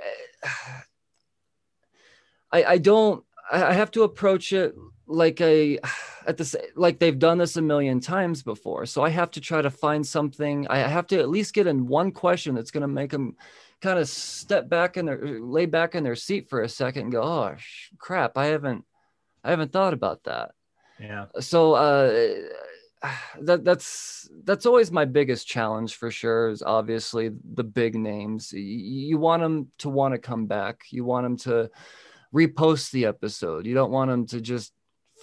[2.51, 4.75] I I don't I have to approach it
[5.13, 5.79] like a
[6.27, 9.61] at the like they've done this a million times before so i have to try
[9.61, 10.65] to find something.
[10.69, 13.35] I have to at least get in one question that's going to make them
[13.81, 17.11] kind of step back in their lay back in their seat for a second and
[17.11, 17.55] go oh
[17.97, 18.85] crap i haven't
[19.43, 20.51] i haven't thought about that.
[20.99, 21.25] Yeah.
[21.39, 22.33] So uh
[23.41, 28.53] that that's that's always my biggest challenge for sure is obviously the big names.
[28.53, 30.83] You, you want them to want to come back.
[30.89, 31.69] You want them to
[32.33, 33.65] repost the episode.
[33.65, 34.73] You don't want them to just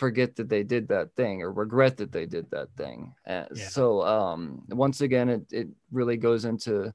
[0.00, 3.14] forget that they did that thing or regret that they did that thing.
[3.54, 3.68] Yeah.
[3.68, 6.92] So um, once again, it, it really goes into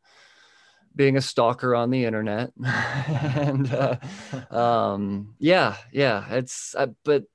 [0.95, 3.97] being a stalker on the internet and uh,
[4.49, 7.25] um, yeah, yeah, it's, uh, but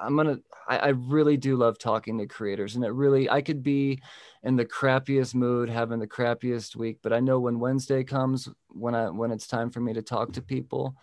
[0.00, 3.62] I'm going to, I really do love talking to creators and it really, I could
[3.62, 4.00] be
[4.42, 8.94] in the crappiest mood, having the crappiest week, but I know when Wednesday comes, when
[8.94, 10.96] I, when it's time for me to talk to people,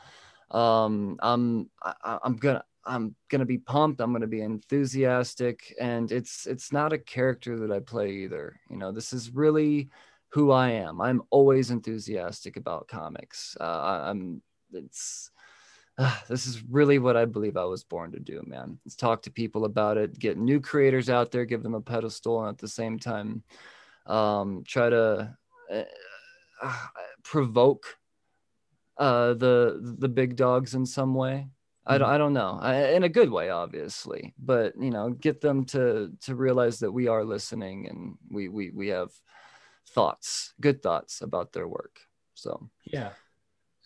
[0.52, 4.02] um, I'm, I, I'm gonna, I'm gonna be pumped.
[4.02, 8.60] I'm gonna be enthusiastic, and it's it's not a character that I play either.
[8.70, 9.90] You know, this is really
[10.30, 11.00] who I am.
[11.00, 13.56] I'm always enthusiastic about comics.
[13.60, 14.42] Uh, I'm
[14.74, 15.32] it's
[15.98, 18.80] uh, this is really what I believe I was born to do, man.
[18.86, 22.42] Let's talk to people about it, get new creators out there, give them a pedestal,
[22.42, 23.44] and at the same time,
[24.08, 25.38] um, try to
[25.72, 25.84] uh,
[26.62, 26.78] uh
[27.24, 27.86] provoke
[28.98, 31.48] uh, the the big dogs in some way.
[31.86, 32.16] I don't, mm-hmm.
[32.16, 36.12] I don't know I, in a good way obviously but you know get them to
[36.22, 39.12] to realize that we are listening and we we we have
[39.90, 42.00] thoughts good thoughts about their work
[42.34, 43.10] so yeah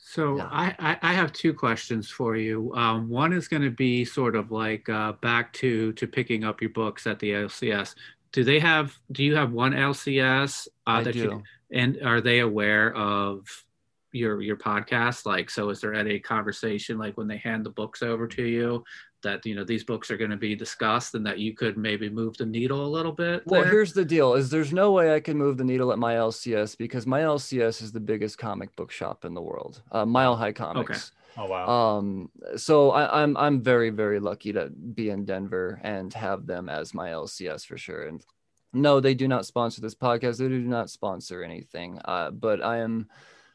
[0.10, 0.48] so yeah.
[0.50, 2.74] I, I have two questions for you.
[2.74, 6.62] Um, one is going to be sort of like uh, back to to picking up
[6.62, 7.94] your books at the LCS.
[8.32, 8.98] Do they have?
[9.12, 11.20] Do you have one LCS uh, that do.
[11.20, 11.44] you?
[11.72, 13.66] And are they aware of
[14.12, 18.02] your your podcast like so is there any conversation like when they hand the books
[18.02, 18.84] over to you
[19.24, 22.10] that you know these books are going to be discussed and that you could maybe
[22.10, 25.20] move the needle a little bit well here's the deal is there's no way i
[25.20, 28.92] can move the needle at my lcs because my lcs is the biggest comic book
[28.92, 31.14] shop in the world uh, mile high comics okay.
[31.40, 31.68] Oh wow.
[31.70, 36.68] Um, so I, I'm I'm very very lucky to be in Denver and have them
[36.68, 38.08] as my LCS for sure.
[38.08, 38.26] And
[38.74, 40.38] no, they do not sponsor this podcast.
[40.40, 42.00] They do not sponsor anything.
[42.04, 43.08] Uh, but I am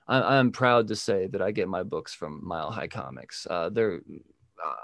[0.08, 3.46] I, am proud to say that I get my books from Mile High Comics.
[3.48, 4.00] Uh, their
[4.64, 4.74] uh,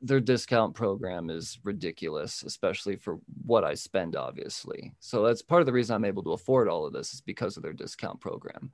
[0.00, 4.94] their discount program is ridiculous, especially for what I spend, obviously.
[5.00, 7.56] So that's part of the reason I'm able to afford all of this is because
[7.56, 8.70] of their discount program.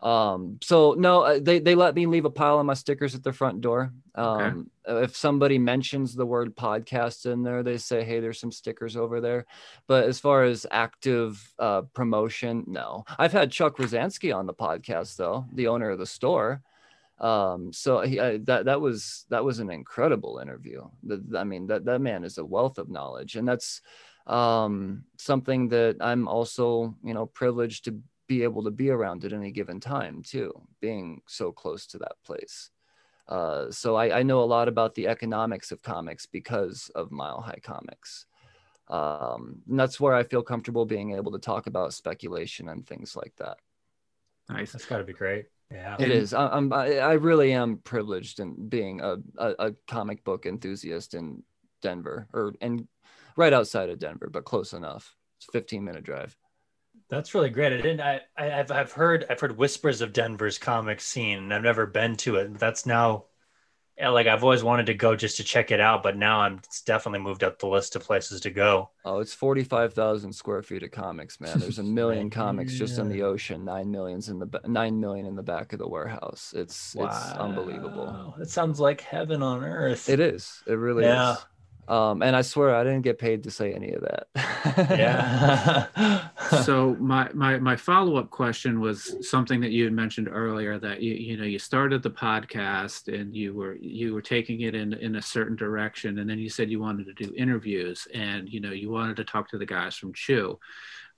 [0.00, 3.22] Um, so no, uh, they, they let me leave a pile of my stickers at
[3.22, 3.92] the front door.
[4.14, 5.04] Um, okay.
[5.04, 9.20] if somebody mentions the word podcast in there, they say, Hey, there's some stickers over
[9.20, 9.46] there.
[9.86, 15.16] But as far as active, uh, promotion, no, I've had Chuck Rozanski on the podcast
[15.16, 16.62] though, the owner of the store.
[17.18, 20.82] Um, so he, I, that, that was, that was an incredible interview.
[21.04, 23.80] The, I mean, that, that man is a wealth of knowledge and that's,
[24.26, 29.32] um, something that I'm also, you know, privileged to be able to be around at
[29.32, 32.70] any given time too being so close to that place.
[33.28, 37.40] Uh, so I, I, know a lot about the economics of comics because of mile
[37.40, 38.24] high comics.
[38.88, 43.16] Um, and that's where i feel comfortable being able to talk about speculation and things
[43.16, 43.58] like that.
[44.48, 44.70] Nice.
[44.70, 45.46] That's got to be great.
[45.72, 45.96] Yeah.
[45.98, 46.34] It is.
[46.34, 51.42] I, I'm, I really am privileged in being a, a, a comic book enthusiast in
[51.82, 52.88] denver or and
[53.36, 55.16] right outside of denver but close enough.
[55.38, 56.36] It's a 15 minute drive
[57.08, 57.72] that's really great.
[57.72, 58.00] I didn't.
[58.00, 61.86] I, I have I've heard I've heard whispers of Denver's comic scene, and I've never
[61.86, 62.58] been to it.
[62.58, 63.26] That's now,
[64.00, 66.82] like I've always wanted to go just to check it out, but now I'm it's
[66.82, 68.90] definitely moved up the list of places to go.
[69.04, 71.58] Oh, it's forty five thousand square feet of comics, man.
[71.60, 72.78] There's a million comics yeah.
[72.78, 73.64] just in the ocean.
[73.64, 76.54] Nine millions in the nine million in the back of the warehouse.
[76.56, 77.06] It's wow.
[77.06, 78.34] it's unbelievable.
[78.40, 80.08] It sounds like heaven on earth.
[80.08, 80.60] It is.
[80.66, 81.34] It really yeah.
[81.34, 81.38] is.
[81.88, 84.26] Um, and I swear I didn't get paid to say any of that.
[84.98, 86.28] yeah.
[86.62, 91.00] so my my my follow up question was something that you had mentioned earlier that
[91.00, 94.92] you you know you started the podcast and you were you were taking it in
[94.94, 98.60] in a certain direction and then you said you wanted to do interviews and you
[98.60, 100.58] know you wanted to talk to the guys from Chew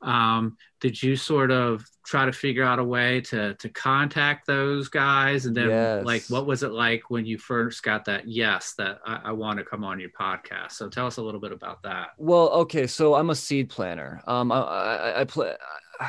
[0.01, 4.89] um, did you sort of try to figure out a way to to contact those
[4.89, 5.47] guys?
[5.47, 6.05] And then yes.
[6.05, 9.59] like what was it like when you first got that yes that I, I, want
[9.59, 12.11] to come on your podcast so tell us a little bit about that.
[12.17, 14.23] Well okay so i'm a seed planner.
[14.27, 15.55] Um i i, I play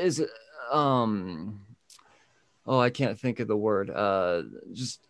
[0.00, 0.24] is
[0.70, 1.66] um
[2.64, 3.90] oh i can't think of the word.
[3.90, 4.42] Uh
[4.72, 5.04] just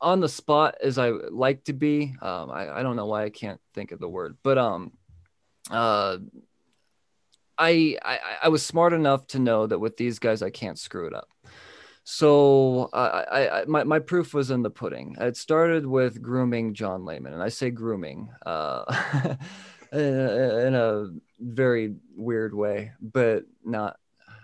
[0.00, 2.14] on the spot as i like to be.
[2.22, 4.92] Um i, I don't know why i can't think of the word but um
[5.70, 6.16] uh
[7.58, 11.06] I, I I was smart enough to know that with these guys I can't screw
[11.06, 11.28] it up.
[12.04, 15.16] So I, I, I, my, my proof was in the pudding.
[15.18, 18.84] It started with grooming John Layman, and I say grooming uh,
[19.92, 21.08] in, a, in a
[21.40, 23.96] very weird way, but not.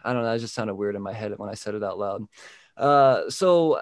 [0.03, 0.33] I don't know.
[0.33, 2.25] It just sounded weird in my head when I said it out loud.
[2.79, 3.79] Uh, so,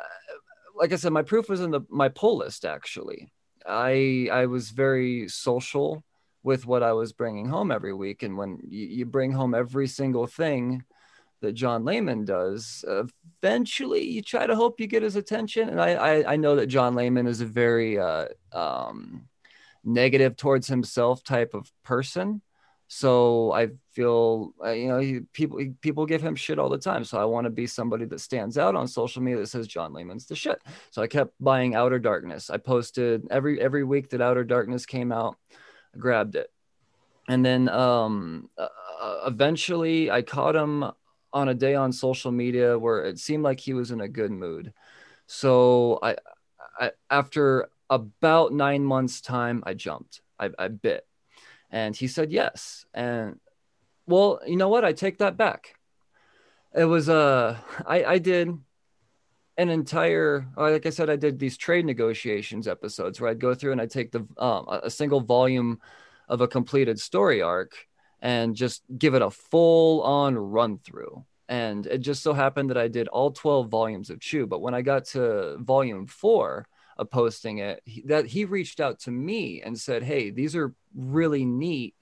[0.74, 2.64] like I said, my proof was in the my pull list.
[2.64, 3.28] Actually,
[3.64, 6.02] I I was very social
[6.48, 9.86] with what I was bringing home every week, and when you, you bring home every
[9.86, 10.82] single thing
[11.42, 15.68] that John Layman does, eventually you try to hope you get his attention.
[15.68, 19.28] And I, I, I know that John Layman is a very uh, um,
[19.84, 22.40] negative towards himself type of person.
[22.88, 27.04] So I feel, uh, you know, he, people people give him shit all the time.
[27.04, 29.92] So I want to be somebody that stands out on social media that says John
[29.92, 30.58] Layman's the shit.
[30.90, 32.48] So I kept buying Outer Darkness.
[32.48, 35.36] I posted every every week that Outer Darkness came out,
[35.98, 36.50] grabbed it,
[37.28, 38.68] and then um, uh,
[39.26, 40.90] eventually I caught him
[41.32, 44.30] on a day on social media where it seemed like he was in a good
[44.30, 44.72] mood.
[45.26, 46.16] So I,
[46.78, 51.06] I after about nine months time, I jumped, I, I bit,
[51.70, 52.86] and he said yes.
[52.94, 53.38] And
[54.06, 54.84] well, you know what?
[54.84, 55.74] I take that back.
[56.74, 58.58] It was uh, I I did
[59.58, 63.72] an entire like i said i did these trade negotiations episodes where i'd go through
[63.72, 65.78] and i'd take the um, a single volume
[66.28, 67.88] of a completed story arc
[68.20, 71.24] and just give it a full on run through.
[71.48, 74.46] And it just so happened that I did all 12 volumes of Chew.
[74.46, 76.66] But when I got to volume four
[76.98, 80.74] of posting it, he, that he reached out to me and said, Hey, these are
[80.94, 81.94] really neat.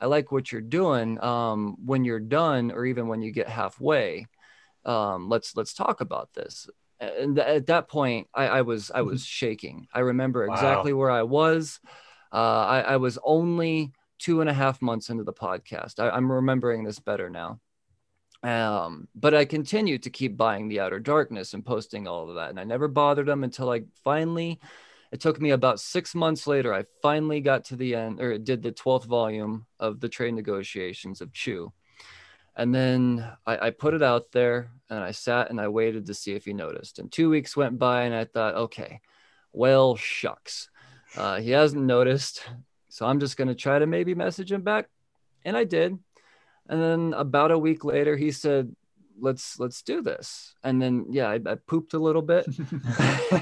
[0.00, 1.22] I like what you're doing.
[1.22, 4.26] Um, when you're done, or even when you get halfway,
[4.84, 6.68] um, let's let's talk about this.
[7.00, 9.86] And at that point, I, I was I was shaking.
[9.92, 10.54] I remember wow.
[10.54, 11.80] exactly where I was.
[12.32, 16.00] Uh, I, I was only two and a half months into the podcast.
[16.00, 17.60] I, am remembering this better now.
[18.42, 22.50] Um, but I continued to keep buying the Outer Darkness and posting all of that.
[22.50, 24.60] And I never bothered them until I finally,
[25.10, 28.62] it took me about six months later, I finally got to the end or did
[28.62, 31.72] the 12th volume of the trade negotiations of Chew.
[32.58, 36.14] And then I, I, put it out there and I sat and I waited to
[36.14, 36.98] see if he noticed.
[36.98, 39.00] And two weeks went by and I thought, okay,
[39.52, 40.68] well, shucks.
[41.16, 42.42] Uh, he hasn't noticed.
[42.88, 44.88] So I'm just going to try to maybe message him back.
[45.44, 45.96] And I did.
[46.68, 48.74] And then about a week later, he said,
[49.20, 52.46] let's let's do this and then yeah i, I pooped a little bit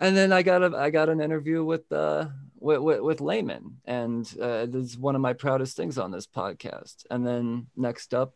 [0.00, 2.28] and then i got a i got an interview with uh
[2.66, 6.26] with, with, with layman and uh, this is one of my proudest things on this
[6.26, 8.34] podcast and then next up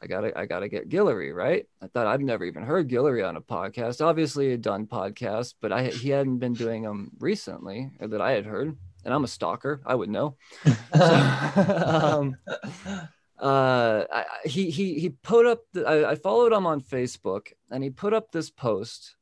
[0.00, 1.66] I gotta I gotta get Guillory right.
[1.82, 4.00] I thought I've never even heard Guillory on a podcast.
[4.00, 8.46] Obviously, he'd done podcasts, but I he hadn't been doing them recently that I had
[8.46, 9.80] heard and I'm a stalker.
[9.86, 10.36] I would know.
[10.92, 12.36] um,
[13.38, 15.60] uh, I, he he he put up.
[15.72, 19.16] The, I, I followed him on Facebook, and he put up this post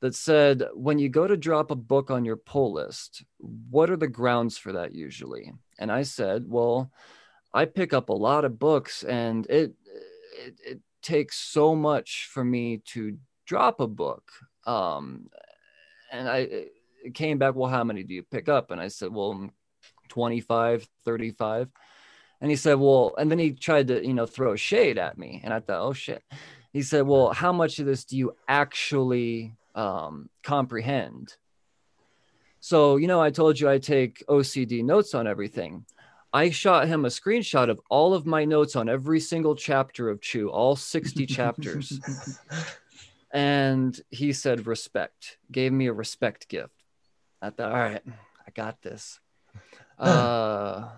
[0.00, 3.96] that said, "When you go to drop a book on your pull list, what are
[3.96, 6.90] the grounds for that usually?" And I said, "Well,
[7.54, 9.74] I pick up a lot of books, and it
[10.38, 14.30] it, it takes so much for me to drop a book."
[14.66, 15.30] Um,
[16.12, 16.68] and I
[17.04, 18.70] it came back, well, how many do you pick up?
[18.70, 19.50] And I said, well,
[20.08, 21.68] 25, 35.
[22.40, 25.40] And he said, well, and then he tried to, you know, throw shade at me.
[25.44, 26.22] And I thought, oh shit.
[26.72, 31.36] He said, well, how much of this do you actually um, comprehend?
[32.60, 35.84] So, you know, I told you I take OCD notes on everything.
[36.32, 40.20] I shot him a screenshot of all of my notes on every single chapter of
[40.20, 42.00] Chew, all 60 chapters.
[43.30, 46.74] And he said, respect, gave me a respect gift.
[47.40, 49.20] I thought, all right, I got this.
[49.98, 50.90] Uh,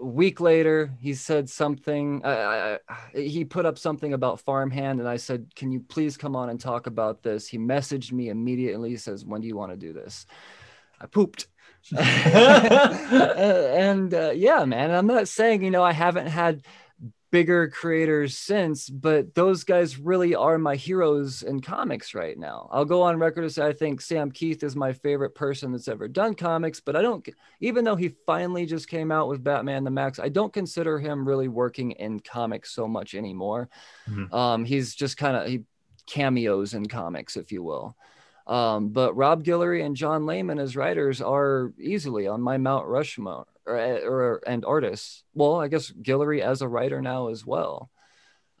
[0.00, 2.22] a week later, he said something.
[2.24, 2.78] I,
[3.14, 6.60] he put up something about farmhand, and I said, "Can you please come on and
[6.60, 8.90] talk about this?" He messaged me immediately.
[8.90, 10.26] He says, "When do you want to do this?"
[11.00, 11.48] I pooped.
[11.96, 16.62] and uh, yeah, man, I'm not saying you know I haven't had
[17.36, 22.66] bigger creators since, but those guys really are my heroes in comics right now.
[22.72, 25.86] I'll go on record to say I think Sam Kieth is my favorite person that's
[25.86, 27.28] ever done comics, but I don't,
[27.60, 31.28] even though he finally just came out with Batman the Maxx, I don't consider him
[31.28, 33.68] really working in comics so much anymore.
[34.08, 34.34] Mm-hmm.
[34.34, 35.64] Um, he's just kind of, he
[36.06, 37.98] cameos in comics, if you will.
[38.46, 43.46] Um, but Rob Guillory and John Layman as writers are easily on my Mount Rushmore
[43.66, 45.24] or, or and artists.
[45.34, 47.90] Well, I guess Guillory as a writer now as well.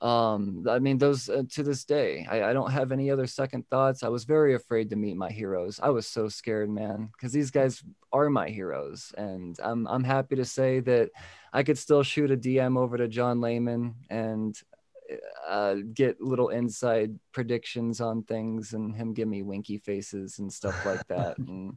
[0.02, 3.66] Um, I mean, those uh, to this day, I, I don't have any other second
[3.70, 4.02] thoughts.
[4.02, 5.80] I was very afraid to meet my heroes.
[5.82, 7.82] I was so scared, man, because these guys
[8.12, 11.10] are my heroes, and I'm I'm happy to say that
[11.52, 14.54] I could still shoot a DM over to John Layman, and
[15.46, 20.84] uh, get little inside predictions on things and him give me winky faces and stuff
[20.84, 21.38] like that.
[21.48, 21.76] and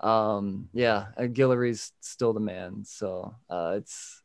[0.00, 2.84] um, yeah, Guillory's still the man.
[2.84, 4.22] So uh, it's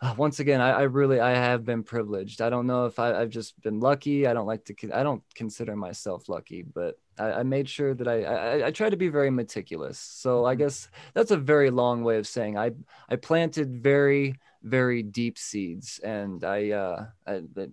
[0.00, 2.42] uh, once again, I, I, really I have been privileged.
[2.42, 4.26] I don't know if I, have just been lucky.
[4.26, 4.74] I don't like to.
[4.92, 8.90] I don't consider myself lucky, but I, I made sure that I, I I try
[8.90, 9.98] to be very meticulous.
[9.98, 10.64] So I mm-hmm.
[10.64, 12.72] guess that's a very long way of saying I
[13.08, 17.70] I planted very very deep seeds, and I uh I, it,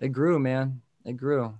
[0.00, 0.82] it grew, man.
[1.04, 1.58] It grew.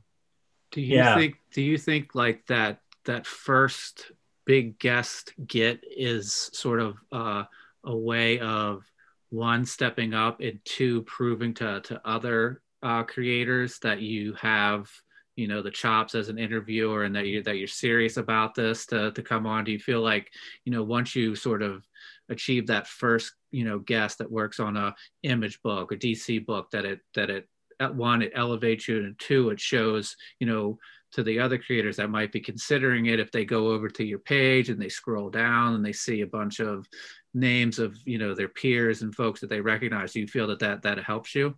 [0.71, 1.17] Do you yeah.
[1.17, 1.37] think?
[1.53, 2.81] Do you think like that?
[3.05, 4.13] That first
[4.47, 7.45] big guest get is sort of uh,
[7.85, 8.85] a way of
[9.31, 14.91] one stepping up and two proving to to other uh, creators that you have
[15.37, 18.87] you know the chops as an interviewer and that you that you're serious about this
[18.87, 19.65] to to come on.
[19.65, 20.31] Do you feel like
[20.65, 21.85] you know once you sort of
[22.29, 26.71] achieve that first you know guest that works on a image book or dc book
[26.71, 27.49] that it that it
[27.81, 30.79] at one it elevates you and two it shows you know
[31.15, 34.19] to the other creators that might be considering it if they go over to your
[34.19, 36.89] page and they scroll down and they see a bunch of
[37.35, 40.13] names of you know their peers and folks that they recognize.
[40.13, 41.57] Do you feel that that that helps you?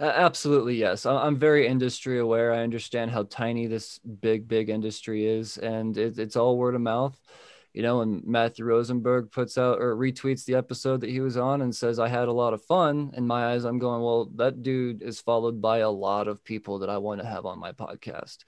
[0.00, 1.06] Uh, absolutely yes.
[1.06, 2.52] I'm very industry aware.
[2.52, 6.80] I understand how tiny this big big industry is and it, it's all word of
[6.80, 7.18] mouth.
[7.74, 11.60] You know and matthew rosenberg puts out or retweets the episode that he was on
[11.62, 14.62] and says i had a lot of fun in my eyes i'm going well that
[14.62, 17.70] dude is followed by a lot of people that i want to have on my
[17.70, 18.38] podcast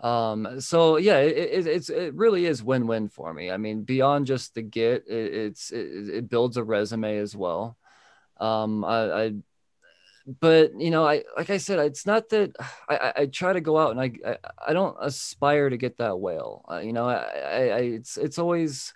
[0.00, 3.50] um so yeah it, it, it's it really is win-win for me.
[3.50, 7.76] I mean beyond just the get it, it's it, it, builds a resume as well.
[8.38, 9.32] Um I, I
[10.40, 12.54] but you know i like i said it's not that
[12.88, 14.36] i i, try to go out and I, I,
[14.68, 16.64] I don't aspire to get that whale.
[16.70, 18.92] Uh, you know I, I, I it's it's always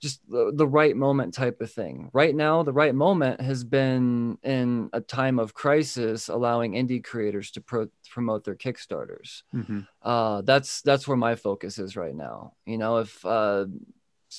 [0.00, 2.10] just the, the right moment type of thing.
[2.12, 7.50] Right now, the right moment has been in a time of crisis, allowing indie creators
[7.52, 9.42] to pro- promote their Kickstarters.
[9.54, 9.80] Mm-hmm.
[10.02, 12.52] Uh, that's that's where my focus is right now.
[12.66, 13.66] You know, if uh,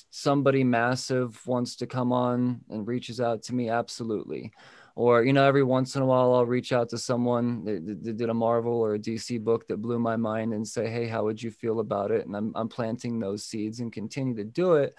[0.10, 4.52] somebody massive wants to come on and reaches out to me, absolutely.
[4.96, 8.18] Or you know, every once in a while, I'll reach out to someone that, that
[8.18, 11.24] did a Marvel or a DC book that blew my mind and say, "Hey, how
[11.24, 14.74] would you feel about it?" And I'm I'm planting those seeds and continue to do
[14.74, 14.96] it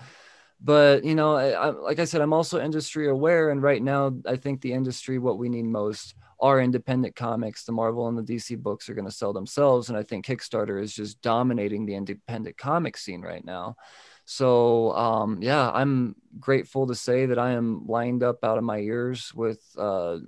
[0.60, 4.12] but you know I, I, like i said i'm also industry aware and right now
[4.26, 7.64] i think the industry what we need most are independent comics.
[7.64, 10.82] The marvel and the dc books are going to sell themselves and i think kickstarter
[10.82, 13.76] is just dominating the independent comic scene right now.
[14.24, 18.78] So um, yeah i'm grateful to say that i am lined up out of my
[18.78, 20.18] ears with uh,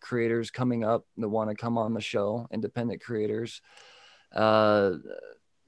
[0.00, 3.60] creators coming up that want to come on the show independent creators.
[4.32, 4.94] Uh,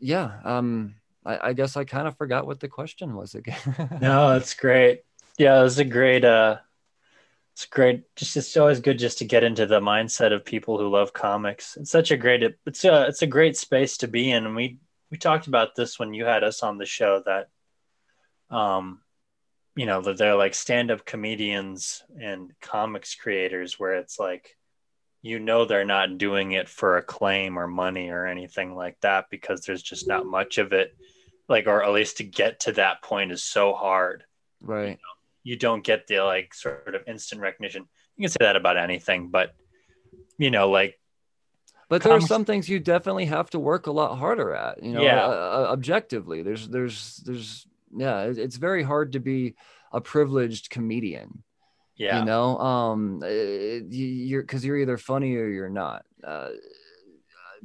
[0.01, 0.95] yeah um
[1.25, 3.59] I, I guess I kind of forgot what the question was again.
[4.01, 5.03] no, that's great.
[5.39, 6.25] Yeah, it was a great.
[6.25, 6.59] uh
[7.55, 8.05] It's great.
[8.17, 11.77] Just it's always good just to get into the mindset of people who love comics.
[11.77, 12.43] It's such a great.
[12.67, 14.79] It's a it's a great space to be in, and we
[15.11, 17.49] we talked about this when you had us on the show that,
[18.55, 19.01] um,
[19.77, 24.57] you know that they're like stand-up comedians and comics creators where it's like
[25.23, 29.63] you know they're not doing it for acclaim or money or anything like that because
[29.63, 30.95] there's just not much of it
[31.49, 34.25] like or at least to get to that point is so hard.
[34.61, 34.83] Right.
[34.83, 34.99] You, know,
[35.43, 37.87] you don't get the like sort of instant recognition.
[38.17, 39.55] You can say that about anything but
[40.39, 40.99] you know like
[41.89, 44.93] but there are some things you definitely have to work a lot harder at you
[44.93, 45.25] know yeah.
[45.27, 46.43] uh, objectively.
[46.43, 47.67] There's there's there's
[47.97, 49.55] yeah it's very hard to be
[49.93, 51.43] a privileged comedian
[51.97, 52.19] yeah.
[52.21, 52.59] you know?
[52.59, 56.05] Um you're because you're either funny or you're not.
[56.23, 56.51] Uh,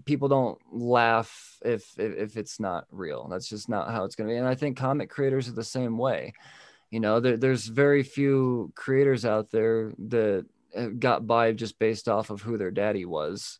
[0.05, 3.27] people don't laugh if, if, if it's not real.
[3.29, 4.37] That's just not how it's going to be.
[4.37, 6.33] And I think comic creators are the same way.
[6.89, 10.45] You know, there, there's very few creators out there that
[10.99, 13.59] got by just based off of who their daddy was.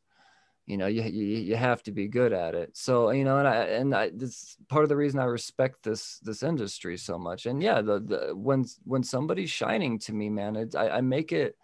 [0.66, 2.78] You know, you, you, you have to be good at it.
[2.78, 6.20] So you know, and I and I this part of the reason I respect this
[6.20, 7.48] this industry so much.
[7.48, 11.32] And yeah, the, the when when somebody's shining to me, man, it, I, I make
[11.32, 11.56] it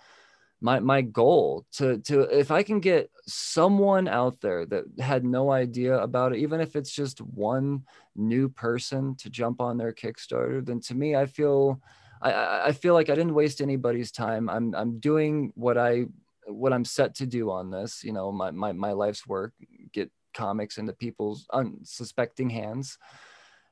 [0.62, 5.52] my my goal to to if I can get someone out there that had no
[5.52, 7.84] idea about it, even if it's just one
[8.16, 11.82] new person to jump on their Kickstarter, then to me I feel
[12.22, 14.50] I, I feel like I didn't waste anybody's time.
[14.50, 16.06] I'm I'm doing what I
[16.48, 18.04] what I'm set to do on this.
[18.04, 19.54] You know, my my my life's work,
[19.92, 22.98] get comics into people's unsuspecting hands,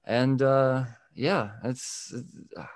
[0.03, 2.13] and uh, yeah, it's.
[2.13, 2.67] it's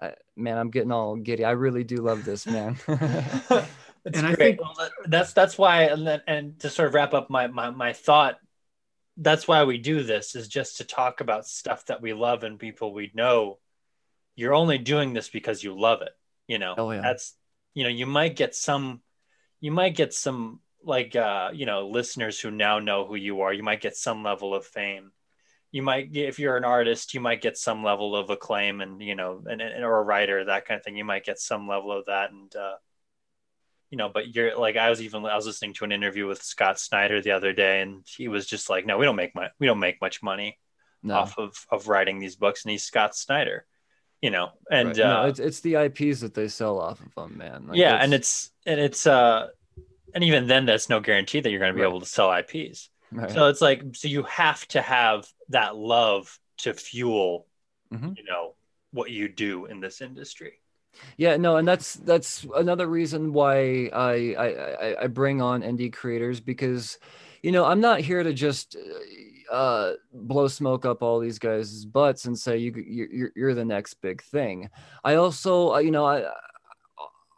[0.00, 1.44] I, man, I'm getting all giddy.
[1.44, 2.76] I really do love this, man.
[2.88, 7.46] and I think well, that's that's why, and, and to sort of wrap up my,
[7.48, 8.38] my my thought,
[9.16, 12.58] that's why we do this is just to talk about stuff that we love and
[12.58, 13.58] people we know.
[14.36, 16.12] You're only doing this because you love it.
[16.46, 17.00] You know, oh, yeah.
[17.00, 17.34] that's
[17.74, 19.02] you know, you might get some,
[19.60, 23.52] you might get some like uh, you know listeners who now know who you are.
[23.52, 25.12] You might get some level of fame.
[25.70, 29.14] You might, if you're an artist, you might get some level of acclaim, and you
[29.14, 30.96] know, and, and or a writer, that kind of thing.
[30.96, 32.76] You might get some level of that, and uh,
[33.90, 36.42] you know, but you're like I was even I was listening to an interview with
[36.42, 39.50] Scott Snyder the other day, and he was just like, "No, we don't make much.
[39.58, 40.58] We don't make much money
[41.02, 41.16] No.
[41.16, 43.66] off of of writing these books," and he's Scott Snyder,
[44.22, 44.96] you know, and Right.
[44.96, 47.66] No, uh, it's it's the IPs that they sell off of them, man.
[47.66, 49.48] Like, yeah, that's- and it's and it's uh,
[50.14, 51.88] and even then, that's no guarantee that you're going to be Right.
[51.88, 52.88] able to sell IPs.
[53.12, 53.30] Right.
[53.32, 57.46] So it's like, so you have to have that love to fuel,
[57.92, 58.16] Mhm.
[58.16, 58.54] you know,
[58.92, 60.60] what you do in this industry.
[61.16, 66.40] Yeah, no, and that's that's another reason why I I I, bring on indie creators
[66.40, 66.98] because,
[67.42, 68.76] you know, I'm not here to just
[69.50, 73.94] uh, blow smoke up all these guys' butts and say you you're you're the next
[73.94, 74.70] big thing.
[75.04, 76.24] I also, you know, I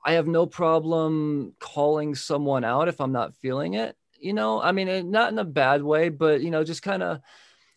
[0.04, 3.96] I have no problem calling someone out if I'm not feeling it.
[4.20, 7.20] You know, I mean, not in a bad way, but you know, just kind of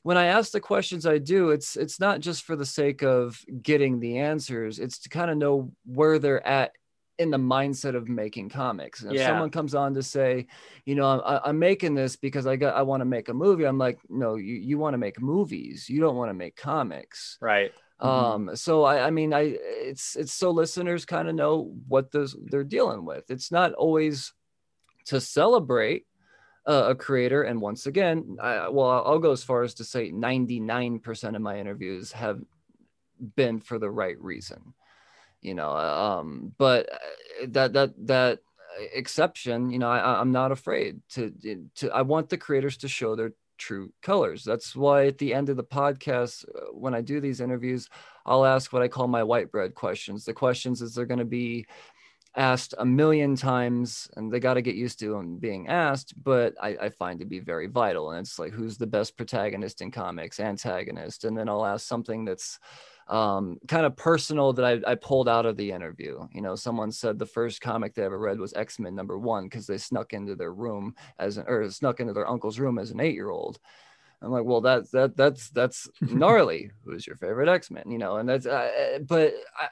[0.03, 3.39] when I ask the questions I do, it's it's not just for the sake of
[3.61, 4.79] getting the answers.
[4.79, 6.73] It's to kind of know where they're at
[7.19, 9.01] in the mindset of making comics.
[9.01, 9.27] And if Yeah.
[9.27, 10.47] someone comes on to say,
[10.85, 13.65] you know, I, I'm making this because I got I want to make a movie,
[13.65, 15.89] I'm like, no, you you want to make movies.
[15.89, 17.37] You don't want to make comics.
[17.39, 17.71] Right.
[18.01, 18.07] Mhm.
[18.07, 22.35] Um, so I, I mean, I it's it's so listeners kind of know what those
[22.49, 23.29] they're dealing with.
[23.29, 24.33] It's not always
[25.05, 26.05] to celebrate
[26.66, 27.43] uh, a creator.
[27.43, 31.59] And once again, I, well, I'll go as far as to say 99% of my
[31.59, 32.41] interviews have
[33.36, 34.74] been for the right reason.
[35.41, 38.39] You know, um, but uh, that that that
[38.93, 41.34] exception, you know, I, I'm not afraid to
[41.76, 41.89] to.
[41.91, 44.43] I want the creators to show their true colors.
[44.43, 47.89] That's why at the end of the podcast, uh, when I do these interviews,
[48.26, 50.26] I'll ask what I call my white bread questions.
[50.26, 51.66] The questions is they're going to be
[52.36, 56.55] asked a million times and they got to get used to them being asked, but
[56.61, 58.11] I, I find to be very vital.
[58.11, 61.25] And it's like, who's the best protagonist in comics, antagonist?
[61.25, 62.59] And then I'll ask something that's
[63.07, 66.27] um, kind of personal that I, I pulled out of the interview.
[66.31, 69.45] You know, someone said the first comic they ever read was X Men number one
[69.45, 72.91] because they snuck into their room as an, or snuck into their uncle's room as
[72.91, 73.59] an eight year old.
[74.21, 76.71] I'm like, well, that's that that's that's gnarly.
[76.86, 77.84] Who's your favorite X Men?
[77.91, 79.67] You know, and that's uh, but I,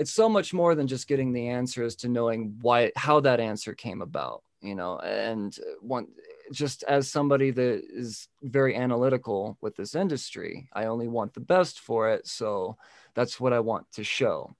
[0.00, 3.38] it's so much more than just getting the answer as to knowing why how that
[3.38, 4.42] answer came about.
[4.62, 6.08] You know, and one
[6.52, 11.80] just as somebody that is very analytical with this industry, I only want the best
[11.80, 12.26] for it.
[12.26, 12.76] So
[13.14, 14.56] that's what I want to show.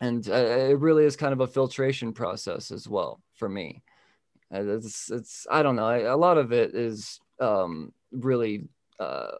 [0.00, 3.82] And uh, it really is kind of a filtration process as well for me.
[4.54, 5.86] Uh, It's, it's I don't know.
[5.86, 8.68] I, a lot of it is um, really
[9.00, 9.32] uh,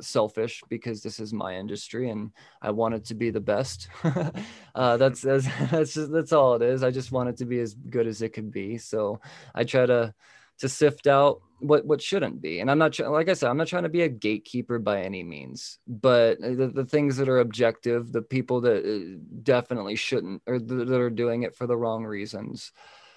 [0.00, 2.30] selfish because this is my industry and
[2.62, 3.88] I want it to be the best.
[4.74, 6.82] uh, that's that's that's just, that's all it is.
[6.82, 8.78] I just want it to be as good as it could be.
[8.78, 9.20] So
[9.54, 10.14] I try to
[10.58, 12.60] to sift out what what shouldn't be.
[12.60, 15.22] And I'm not like I said, I'm not trying to be a gatekeeper by any
[15.22, 15.78] means.
[15.86, 20.88] But the, the things that are objective, the people that uh, definitely shouldn't or th-
[20.88, 22.72] that are doing it for the wrong reasons.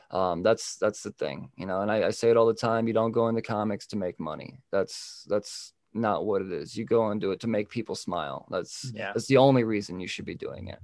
[0.10, 1.82] Um, that's that's the thing, you know.
[1.82, 2.88] And I, I say it all the time.
[2.88, 4.62] You don't go into comics to make money.
[4.72, 6.78] That's that's not what it is.
[6.78, 8.46] You go and do it to make people smile.
[8.50, 9.12] That's Yeah.
[9.14, 10.80] that's the only reason you should be doing it.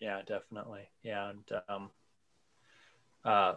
[0.00, 0.88] Yeah, definitely.
[1.02, 1.90] Yeah, and um,
[3.24, 3.54] uh,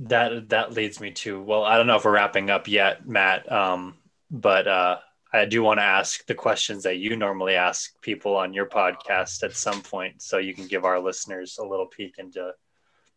[0.00, 3.50] that that leads me to well, I don't know if we're wrapping up yet, Matt.
[3.50, 3.96] Um,
[4.30, 4.98] but uh,
[5.32, 9.42] I do want to ask the questions that you normally ask people on your podcast
[9.42, 12.52] at some point, so you can give our listeners a little peek into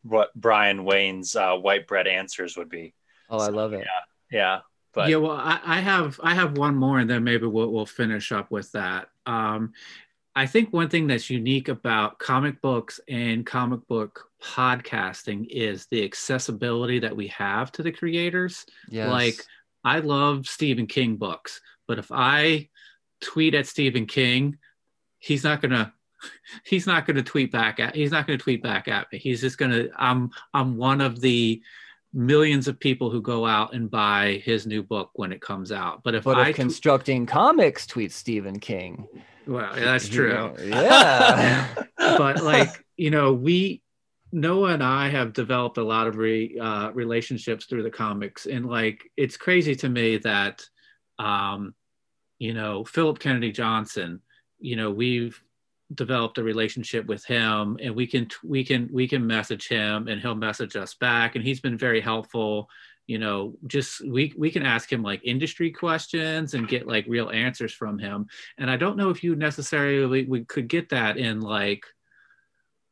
[0.04, 2.94] what Brian Wayne's uh, white bread answers would be.
[3.30, 3.88] Oh, I love it.
[4.32, 4.60] Yeah,
[4.94, 7.86] but yeah, well, I, I have I have one more, and then maybe we'll we'll
[7.86, 9.10] finish up with that.
[9.26, 9.74] Um,
[10.36, 16.04] I think one thing that's unique about comic books and comic book podcasting is the
[16.04, 18.66] accessibility that we have to the creators.
[18.90, 19.10] Yes.
[19.10, 19.36] Like,
[19.84, 22.70] I love Stephen King books, but if I
[23.22, 24.58] tweet at Stephen King,
[25.20, 25.94] he's not gonna
[26.66, 29.20] he's not gonna tweet back at he's not gonna tweet back at me.
[29.20, 31.62] He's just gonna I'm I'm one of the
[32.14, 36.04] millions of people who go out and buy his new book when it comes out.
[36.04, 39.08] But if but I if tw- constructing comics tweets Stephen King.
[39.48, 40.54] well, that's true.
[40.64, 41.74] yeah.
[41.98, 43.82] but like you know we
[44.32, 48.66] noah and i have developed a lot of re, uh, relationships through the comics and
[48.66, 50.64] like it's crazy to me that
[51.20, 51.74] um
[52.40, 54.20] you know philip kennedy johnson
[54.60, 55.40] you know we've
[55.96, 60.22] developed a relationship with him and we can we can we can message him and
[60.22, 62.70] he'll message us back and he's been very helpful
[63.08, 67.30] you know just we we can ask him like industry questions and get like real
[67.30, 68.26] answers from him
[68.58, 71.84] and i don't know if you necessarily we could get that in like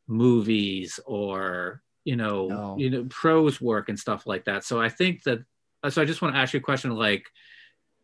[0.06, 2.76] movies or you know, No.
[2.78, 4.64] you know, prose work and stuff like that.
[4.64, 5.40] So I think that.
[5.90, 7.26] So I just want to ask you a question, like,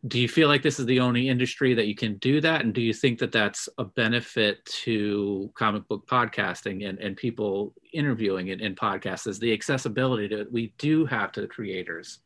[0.07, 2.73] do you feel like this is the only industry that you can do that, and
[2.73, 8.47] do you think that that's a benefit to comic book podcasting and and people interviewing
[8.47, 9.27] in, in podcasts?
[9.27, 12.19] Is the accessibility that we do have to the creators?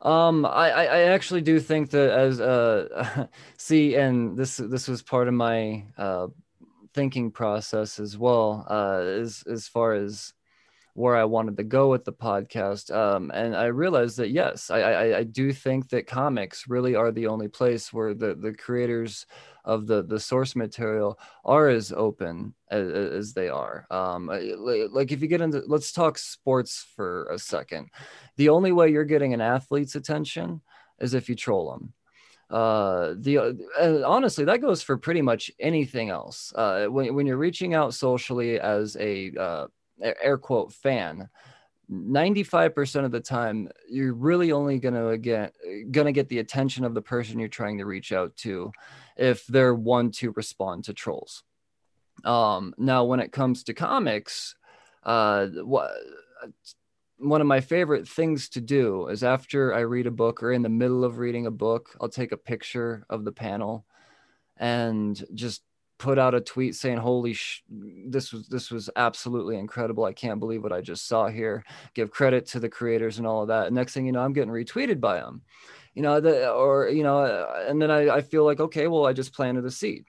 [0.00, 3.26] Um, I, I I actually do think that as uh,
[3.58, 6.28] see, and this this was part of my uh
[6.94, 8.66] thinking process as well.
[8.70, 10.32] Uh, as as far as
[10.94, 12.94] where I wanted to go with the podcast.
[12.94, 17.10] Um, and I realized that yes, I, I I do think that comics really are
[17.10, 19.26] the only place where the the creators
[19.64, 23.86] of the the source material are as open as, as they are.
[23.90, 27.88] Um, like if you get into let's talk sports for a second.
[28.36, 30.60] The only way you're getting an athlete's attention
[31.00, 31.92] is if you troll them
[32.50, 37.38] uh the uh, honestly that goes for pretty much anything else uh when, when you're
[37.38, 39.66] reaching out socially as a uh
[40.02, 41.28] air quote fan
[41.90, 45.54] 95% of the time you're really only going to get
[45.90, 48.72] going to get the attention of the person you're trying to reach out to
[49.16, 51.42] if they're one to respond to trolls.
[52.24, 54.54] Um now when it comes to comics
[55.02, 55.90] uh what
[57.18, 60.62] one of my favorite things to do is after I read a book or in
[60.62, 63.86] the middle of reading a book, I'll take a picture of the panel
[64.56, 65.62] and just
[66.02, 67.62] put out a tweet saying, "Holy sh!
[67.68, 70.04] This was this was absolutely incredible!
[70.04, 73.42] I can't believe what I just saw here." Give credit to the creators and all
[73.42, 73.72] of that.
[73.72, 75.42] next thing you know, I'm getting retweeted by them,
[75.94, 79.06] you know, the, or you know, uh, and then I, I feel like, okay, well,
[79.06, 80.06] I just planted a seed,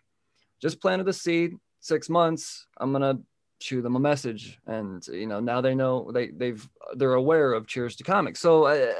[0.60, 1.54] just planted a seed.
[1.80, 3.20] Six months, I'm gonna
[3.60, 7.66] shoot them a message and you know now they know they they've they're aware of
[7.66, 8.94] cheers to comics so I, I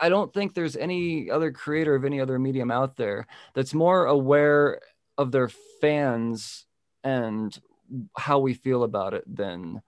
[0.00, 4.04] i don't think there's any other creator of any other medium out there that's more
[4.04, 4.80] aware
[5.18, 5.48] of their
[5.80, 6.66] fans
[7.04, 7.58] and
[8.16, 9.82] how we feel about it than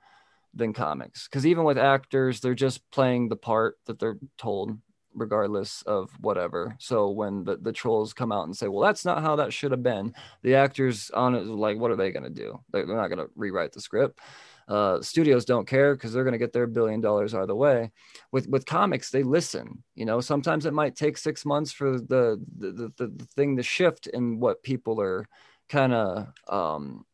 [0.55, 1.29] than comics.
[1.29, 4.79] Because even with actors they're just playing the part that they're told
[5.15, 6.77] regardless of whatever.
[6.79, 9.73] So when the, the trolls come out and say well that's not how that should
[9.73, 12.61] have been the actors on it like what are they going to do?
[12.73, 14.21] They're they're not going to rewrite the script
[14.69, 17.57] uh, studios don't care because they're going to get their billion dollars out of the
[17.57, 17.91] way.
[18.33, 20.21] With with comics they listen you know?
[20.21, 24.41] Sometimes it might take six months for the the, the, the thing to shift in
[24.41, 25.27] what people are
[25.69, 27.05] kind of um,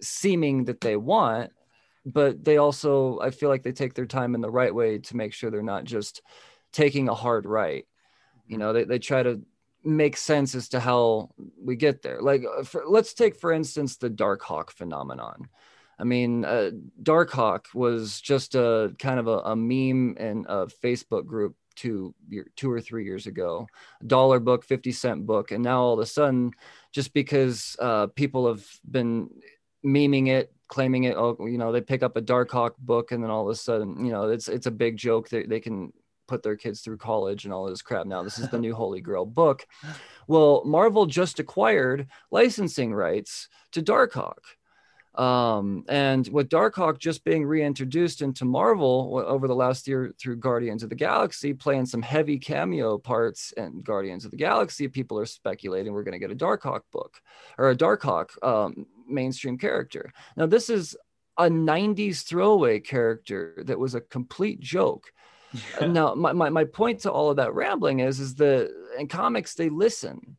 [0.00, 1.50] seeming that they want
[2.04, 5.16] but they also i feel like they take their time in the right way to
[5.16, 6.20] make sure they're not just
[6.72, 7.86] taking a hard right.
[8.46, 9.40] You know they, they try to
[9.84, 11.30] make sense as to how
[11.62, 12.20] we get there.
[12.20, 15.48] Like uh, for, let's take for instance the Darkhawk phenomenon
[16.02, 16.70] i mean uh,
[17.02, 22.46] Darkhawk was just a kind of a, a meme in a facebook group two year,
[22.56, 23.66] two or three years ago
[24.06, 25.50] dollar book 50 cent book.
[25.50, 26.52] And now all of a sudden
[26.92, 29.30] just because uh, people have been
[29.84, 33.30] memeing it claiming it oh you know they pick up a Darkhawk book and then
[33.30, 35.92] all of a sudden you know it's it's a big joke they, they can
[36.28, 38.06] put their kids through college and all this crap.
[38.06, 39.66] Now this is the new holy grail book.
[40.28, 44.38] Well marvel just acquired licensing rights to darkhawk
[45.16, 50.82] um and with darkhawk just being reintroduced into marvel over the last year through guardians
[50.82, 55.26] of the galaxy playing some heavy cameo parts and guardians of the galaxy people are
[55.26, 57.20] speculating we're going to get a darkhawk book
[57.58, 60.12] or a darkhawk um, mainstream character.
[60.36, 60.96] Now this is
[61.38, 65.12] a 90s throwaway character that was a complete joke.
[65.82, 69.54] Now my, my, my point to all of that rambling is is that in comics
[69.54, 70.38] they listen.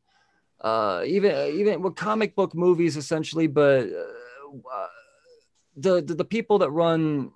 [0.59, 4.03] Uh even even with comic book movies essentially but uh,
[5.75, 7.31] the, the the people that run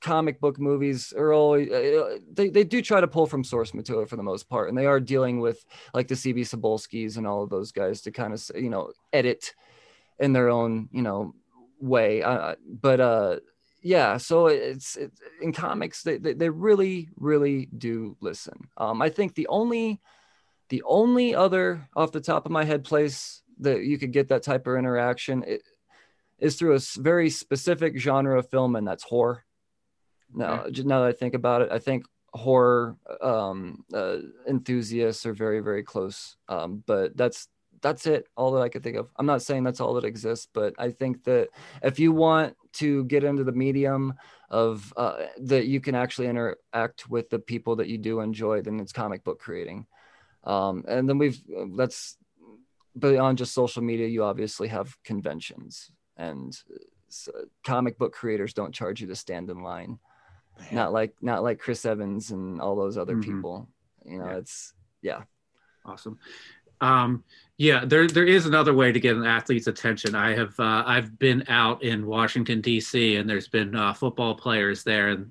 [0.00, 4.06] comic book movies are always uh, they, they do try to pull from source material
[4.06, 4.68] for the most part.
[4.68, 6.42] And they are dealing with like the C.B.
[6.42, 9.54] Cebulskis and all of those guys to kind of you know edit
[10.18, 11.34] in their own you know
[11.80, 12.22] way.
[12.22, 13.36] Uh, but uh
[13.82, 18.68] yeah so it's, it's in comics they, they, they really really do listen.
[18.76, 20.00] Um i think the only
[20.68, 24.42] the only other off the top of my head place that you could get that
[24.42, 25.60] type of interaction i-
[26.38, 29.44] is through a very specific genre of film and that's horror.
[30.34, 35.32] Now j- now that i think about it i think horror um uh, enthusiasts are
[35.32, 37.48] very very close um but that's
[37.80, 39.10] that's it all that i could think of.
[39.16, 41.48] I'm not saying that's all that exists but i think that
[41.82, 44.14] if you want to get into the medium
[44.50, 48.80] of uh, that you can actually interact with the people that you do enjoy then
[48.80, 49.86] it's comic book creating.
[50.44, 51.40] Um, and then we've
[51.76, 52.16] that's
[52.98, 56.58] beyond just social media you obviously have conventions and
[57.08, 57.28] s
[57.64, 59.98] comic book creators don't charge you to stand in line
[60.72, 63.24] not like not like chris evans and all those other Mhm.
[63.24, 63.68] people
[64.04, 64.36] you know Yeah.
[64.36, 65.22] it's yeah
[65.84, 66.18] Awesome.
[66.80, 67.22] Um,
[67.58, 70.14] yeah, there there is another way to get an athlete's attention.
[70.16, 73.16] I have uh, I've been out in Washington D.C.
[73.16, 75.30] and there's been uh, football players there, and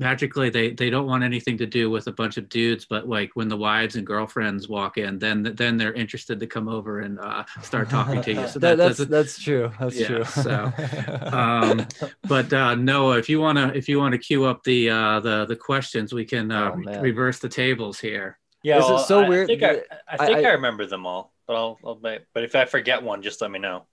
[0.00, 3.30] magically they they don't want anything to do with a bunch of dudes but like
[3.34, 7.20] when the wives and girlfriends walk in then then they're interested to come over and
[7.20, 8.40] uh, start talking to you.
[8.50, 9.70] So that, that's that's true.
[9.78, 10.24] That's yeah, true.
[10.24, 10.72] so
[11.32, 11.86] um,
[12.26, 15.20] but uh, noah if you want to if you want to queue up the uh
[15.20, 18.38] the the questions we can uh, oh, reverse the tables here.
[18.62, 19.50] Yeah this well, so I, weird.
[19.50, 22.54] I think, I, I, think I, I remember them all but I'll, I'll but if
[22.54, 23.84] i forget one just let me know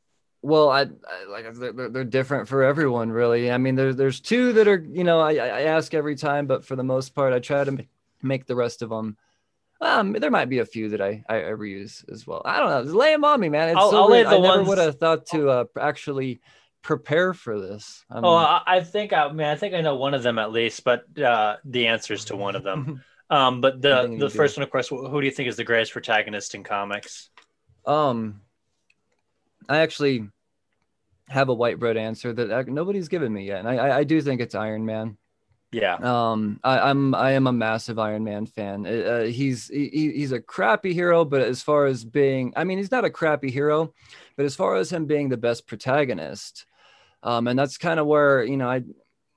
[0.41, 3.51] well, I, I like they're, they're, different for everyone, really.
[3.51, 6.65] I mean, there's there's two that are you know I, I ask every time, but
[6.65, 7.85] for the most part, I try to
[8.21, 9.17] make the rest of them.
[9.79, 12.41] Um, there might be a few that I, I, I reuse as well.
[12.45, 12.83] I don't know.
[12.83, 13.69] Just lay them on me, man.
[13.69, 16.39] It's I'll, so I'll lay the I never would have thought to uh, actually
[16.81, 18.03] prepare for this.
[18.09, 20.83] Um, oh, I think I mean I think I know one of them at least,
[20.83, 23.03] but uh, the answers to one of them.
[23.29, 25.93] um, but the the first one, of course, who do you think is the greatest
[25.93, 27.29] protagonist in comics?
[27.85, 28.41] Um,
[29.69, 30.27] I actually
[31.29, 34.41] have a white bread answer that nobody's given me yet, and I, I do think
[34.41, 35.17] it's Iron Man.
[35.71, 35.95] Yeah.
[35.95, 38.85] Um, I, am I am a massive Iron Man fan.
[38.85, 42.77] Uh, uh, he's he, he's a crappy hero, but as far as being, I mean,
[42.77, 43.93] he's not a crappy hero,
[44.37, 46.65] but as far as him being the best protagonist,
[47.23, 48.83] um, and that's kind of where you know I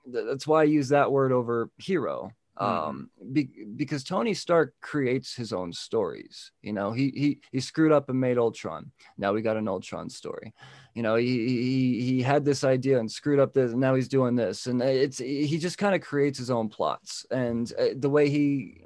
[0.07, 2.31] that's why I use that word over hero.
[2.61, 2.89] Mm-hmm.
[2.89, 7.93] um be, because tony stark creates his own stories you know he he he screwed
[7.93, 8.91] up and made ultron.
[9.17, 10.53] Now we got an ultron story.
[10.95, 14.09] You know he he, he had this idea and screwed up this and now he's
[14.09, 14.67] doing this.
[14.67, 17.27] And it's he just kind of creates his own plots.
[17.31, 18.83] And uh, the way he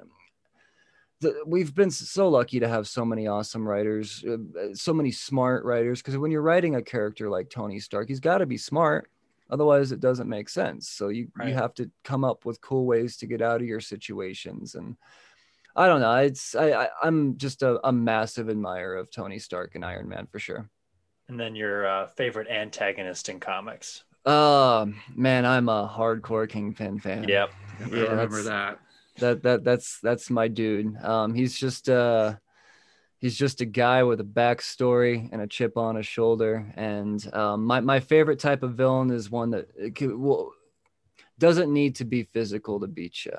[1.47, 5.99] we've been so lucky to have so many awesome writers uh, so many smart writers
[5.99, 9.09] because when you're writing a character like tony stark he's got to be smart
[9.49, 10.89] otherwise it doesn't make sense.
[10.89, 11.49] So you right.
[11.49, 14.75] you have to come up with cool ways to get out of your situations.
[14.75, 14.95] And
[15.75, 19.75] i don't know it's i, I am just a, a, massive admirer of tony stark
[19.75, 20.69] and iron man for sure.
[21.27, 24.03] And then your uh, favorite antagonist in comics?
[24.25, 27.27] Uh man i'm a hardcore kingpin fan.
[27.27, 27.53] Yep.
[27.91, 28.79] Yeah remember that.
[29.17, 30.95] that that that's that's my dude.
[31.03, 32.35] Um he's just uh
[33.19, 36.71] he's just a guy with a backstory and a chip on his shoulder.
[36.75, 40.51] And um, my my favorite type of villain is one that can, well,
[41.39, 43.33] doesn't need to be physical to beat you.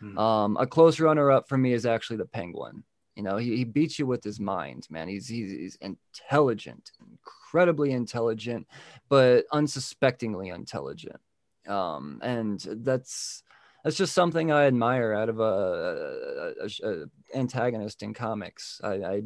[0.00, 0.18] Hmm.
[0.18, 2.84] Um, a close runner up for me is actually the Penguin.
[3.16, 5.06] You know, he, he beats you with his mind, man.
[5.06, 8.66] He's, he's, he's intelligent, incredibly intelligent,
[9.10, 11.20] but unsuspectingly intelligent.
[11.68, 13.42] Um, and that's
[13.84, 17.04] that's just something I admire out of a, a, a, a
[17.34, 18.80] antagonist in comics.
[18.82, 19.22] I,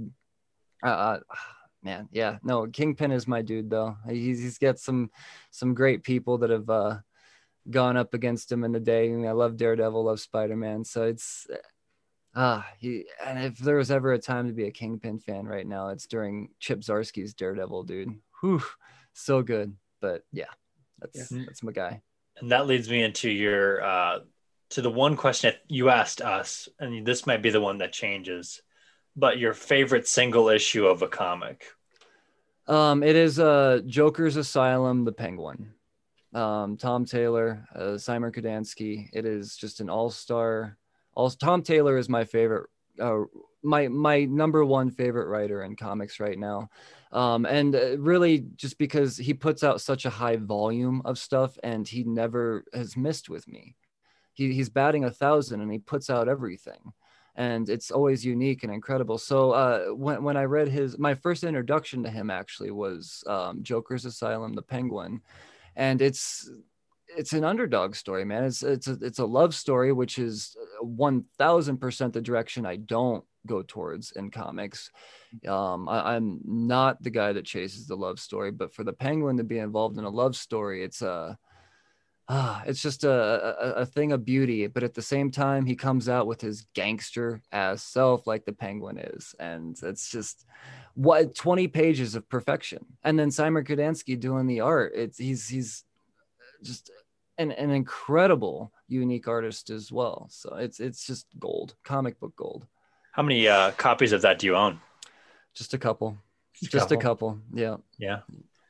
[0.83, 1.19] I, I,
[1.83, 3.97] man, yeah, no, Kingpin is my dude though.
[4.09, 5.11] He's he's got some
[5.51, 6.99] some great people that have uh,
[7.71, 9.07] gone up against him in the day.
[9.07, 11.47] I, mean, I love Daredevil, love Spider Man, so it's
[12.35, 13.05] ah he.
[13.25, 16.07] And if there was ever a time to be a Kingpin fan right now, it's
[16.07, 18.19] during Chip Zdarsky's Daredevil, dude.
[18.41, 18.63] Whew,
[19.13, 19.77] so good.
[20.01, 20.45] But yeah,
[21.01, 21.45] that's yeah.
[21.47, 22.01] that's my guy.
[22.39, 24.19] And that leads me into your uh,
[24.71, 28.63] to the one question you asked us, and this might be the one that changes,
[29.15, 31.65] but your favorite single issue of a comic.
[32.67, 35.73] Um, it is uh, Joker's Asylum, The Penguin.
[36.35, 39.09] Um, Tom Taylor, uh, Szymon Kudranski.
[39.13, 40.77] It is just an all-star.
[41.15, 42.69] All Tom Taylor is my favorite,
[43.01, 43.23] uh,
[43.63, 46.69] my my number one favorite writer in comics right now,
[47.11, 51.57] um, and uh, really just because he puts out such a high volume of stuff,
[51.63, 53.75] and he never has missed with me
[54.37, 56.93] he, he's batting a thousand and he puts out everything
[57.37, 59.19] and it's always unique and incredible.
[59.19, 63.63] So uh, when when I read his my first introduction to him actually was um,
[63.63, 65.21] Joker's Asylum, The Penguin,
[65.77, 66.51] and it's
[67.09, 68.45] it's an underdog story, man.
[68.45, 72.77] It's it's a, it's a love story, which is one thousand percent the direction I
[72.77, 74.91] don't go towards in comics.
[75.47, 79.37] Um, I, am not the guy that chases the love story, but for the Penguin
[79.37, 81.39] to be involved in a love story, it's a
[82.29, 84.67] ah, it's just a, a, a thing of beauty.
[84.67, 88.53] But at the same time, he comes out with his gangster ass self, like the
[88.53, 90.45] penguin is, and it's just
[90.95, 92.85] what 20 pages of perfection.
[93.05, 94.93] And then Szymon Kudranski doing the art.
[94.95, 95.85] It's he's he's
[96.63, 96.91] just
[97.39, 100.29] an, an incredible unique artist as well.
[100.31, 102.67] So it's it's just gold, comic book gold.
[103.13, 104.81] How many uh, copies of that do you own?
[105.55, 106.19] Just a couple.
[106.55, 107.29] Just, just a, couple.
[107.29, 107.41] a couple.
[107.55, 107.77] Yeah.
[107.99, 108.21] Yeah.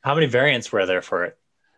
[0.03, 1.37] How many variants were there for it?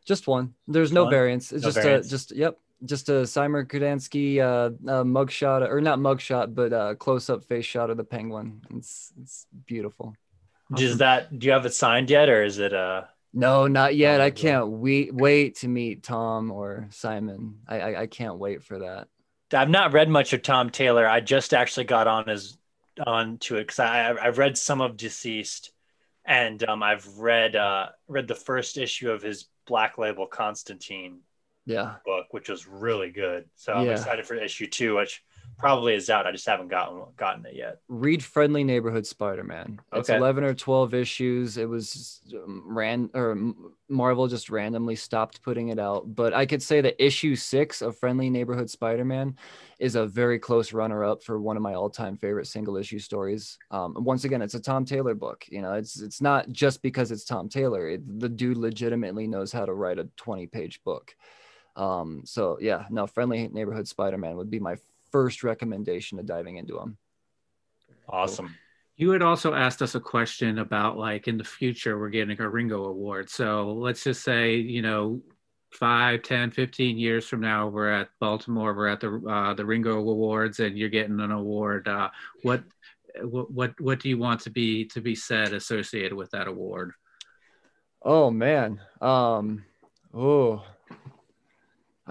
[0.08, 0.54] Just one.
[0.66, 1.10] There's no one?
[1.12, 1.52] variants.
[1.52, 5.98] It's no just a just yep, just a Szymon Kudranski uh, uh, mugshot or not
[5.98, 8.62] mugshot, but uh, close up face shot of the penguin.
[8.74, 10.14] It's it's beautiful.
[10.72, 10.86] Awesome.
[10.86, 13.02] Does that do you have it signed yet, or is it uh?
[13.34, 14.22] No, not yet.
[14.22, 17.56] I can't wait wait to meet Tom or Szymon.
[17.68, 19.08] I, I, I can't wait for that.
[19.52, 21.06] I've not read much of Tom Taylor.
[21.06, 22.56] I just actually got on his
[23.06, 25.68] on to it because I I've read some of DCeased,
[26.24, 31.20] and um, I've read uh, read the first issue of his Black Label Constantine
[31.66, 31.96] Yeah.
[32.04, 33.48] book, which was really good.
[33.54, 33.92] So I'm Yeah.
[33.92, 35.22] excited for issue two, which
[35.58, 36.26] probably is out.
[36.26, 37.80] I just haven't gotten gotten it yet.
[37.88, 39.80] read friendly neighborhood spider-man.
[39.92, 41.58] It's 11 or 12 issues.
[41.58, 43.36] It was um, ran or
[43.88, 46.14] marvel just randomly stopped putting it out.
[46.14, 49.36] But i could say that issue six of friendly neighborhood spider-man
[49.78, 53.58] is a very close runner-up for one of my all-time favorite single issue stories.
[53.70, 55.44] Um, once again it's a tom taylor book.
[55.48, 57.88] You know it's it's not just because it's tom taylor.
[57.88, 61.14] It, the dude legitimately knows how to write a 20 page book.
[61.74, 64.76] Um, so yeah no friendly neighborhood spider-man would be my
[65.10, 66.96] first recommendation to diving into them
[68.08, 68.54] Awesome.
[68.96, 72.48] You had also asked us a question about like in the future we're getting a
[72.48, 73.30] Ringo Award.
[73.30, 75.20] So let's just say, you know,
[75.70, 79.98] five, 10, 15 years from now, we're at Baltimore, we're at the uh, the Ringo
[79.98, 81.86] Awards and you're getting an award.
[81.86, 82.08] Uh,
[82.42, 82.64] what
[83.22, 86.92] what what what do you want to be to be said associated with that award?
[88.02, 88.80] Oh man.
[89.00, 89.64] Um
[90.12, 90.64] oh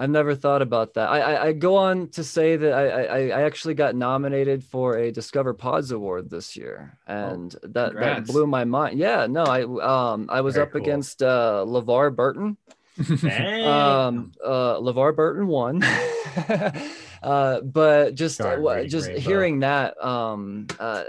[0.00, 1.08] I've never thought about that.
[1.08, 4.96] I, I, I go on to say that I, I, I actually got nominated for
[4.96, 8.98] a Discover Pods Award this year, and that, that blew my mind.
[8.98, 10.82] Yeah, no, I um I was Very up cool.
[10.82, 12.56] against uh, LeVar Burton.
[12.98, 15.82] Um, uh, LeVar Burton won.
[17.22, 21.04] uh, but just uh, just hearing that, um, uh,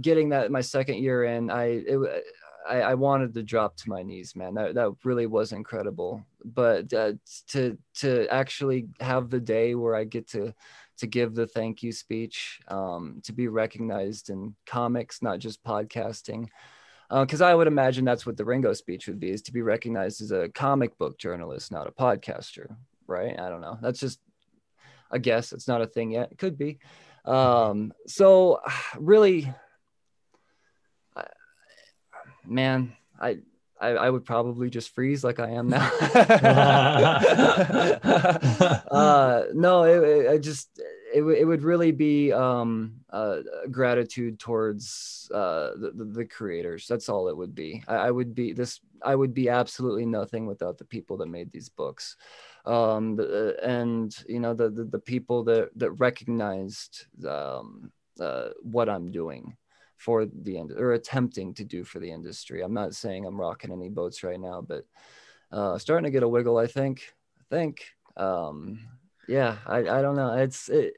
[0.00, 2.24] getting that my second year in, I it,
[2.68, 4.54] I, I wanted to drop to my knees, man.
[4.54, 6.24] That that really was incredible.
[6.44, 7.12] But uh,
[7.48, 10.54] to to actually have the day where I get to
[10.98, 16.48] to give the thank you speech, um, to be recognized in comics, not just podcasting.
[17.10, 20.20] Because I would imagine that's what the Ringo speech would be: is to be recognized
[20.20, 22.74] as a comic book journalist, not a podcaster,
[23.06, 23.38] right?
[23.38, 23.78] I don't know.
[23.80, 24.20] That's just
[25.10, 25.52] a guess.
[25.52, 26.32] It's not a thing yet.
[26.32, 26.78] It could be.
[27.24, 28.60] Um, so,
[28.98, 29.52] really,
[32.46, 33.38] man, I,
[33.80, 35.90] I I would probably just freeze like I am now.
[38.90, 40.80] uh, no, it, it, I just
[41.14, 43.38] it, would- it would really be um, uh,
[43.70, 46.86] gratitude towards uh, the, the, the creators.
[46.86, 47.82] That's all it would be.
[47.88, 48.80] I, I would be this.
[49.02, 52.16] I would be absolutely nothing without the people that made these books,
[52.64, 58.88] um, the, and you know the, the the people that that recognized um, uh, what
[58.88, 59.56] I'm doing
[60.06, 62.62] for the end or attempting to do for the industry.
[62.62, 64.84] I'm not saying I'm rocking any boats right now, but
[65.50, 66.58] uh, starting to get a wiggle.
[66.58, 67.12] I think.
[67.40, 67.84] I think.
[68.16, 68.78] Um,
[69.26, 70.32] yeah, I, I don't know.
[70.34, 70.94] It's it,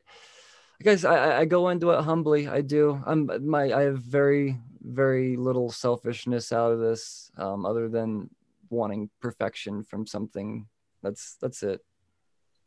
[0.82, 1.06] guys.
[1.06, 2.48] I, I- I go into it humbly.
[2.48, 3.02] I do.
[3.06, 3.72] I'm my.
[3.72, 8.28] I have very very little selfishness out of this, um, other than
[8.68, 10.66] wanting perfection from something.
[11.02, 11.80] That's that's it.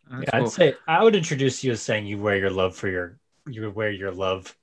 [0.10, 0.48] That's Yeah, cool.
[0.48, 3.70] I'd say I would introduce you as saying you wear your love for your you
[3.70, 4.58] wear your love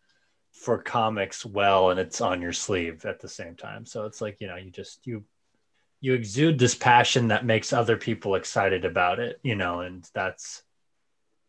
[0.65, 3.87] for comics well and it's on your sleeve at the same time.
[3.87, 5.25] So it's like, you know, you just you
[6.01, 10.63] you exude this passion that makes other people excited about it, you know, and that's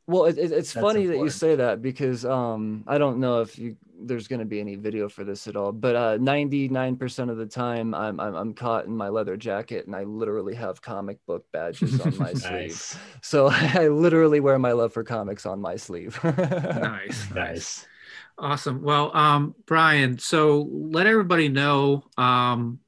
[0.07, 3.41] Well, it, it- it's That's funny that you say that because um, I don't know
[3.41, 7.29] if you there's going to be any video for this at all, but uh, 99%
[7.29, 10.81] of the time I'm, I'm I'm caught in my leather jacket and I literally have
[10.81, 12.81] comic book badges on my sleeve.
[13.21, 16.17] So I literally wear my love for comics on my sleeve.
[16.23, 17.85] nice, nice.
[18.39, 18.81] Awesome.
[18.81, 22.05] Well, um, Brian, so let everybody know.
[22.17, 22.79] Um,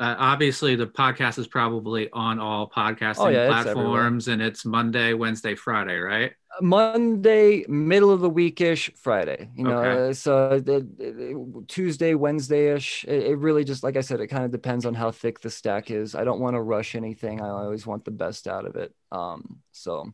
[0.00, 4.64] uh, obviously, the podcast is probably on all podcasting Oh, yeah, it's platforms, and it's
[4.64, 6.32] Monday, Wednesday, Friday, right?
[6.60, 9.48] Monday, middle of the weekish, Friday.
[9.54, 10.10] You know, Okay.
[10.10, 13.04] uh, so the, the- Tuesday, Wednesday ish.
[13.06, 15.50] It, it really just, like I said, it kind of depends on how thick the
[15.50, 16.14] stack is.
[16.14, 17.40] I don't want to rush anything.
[17.40, 18.92] I always want the best out of it.
[19.12, 20.12] Um, so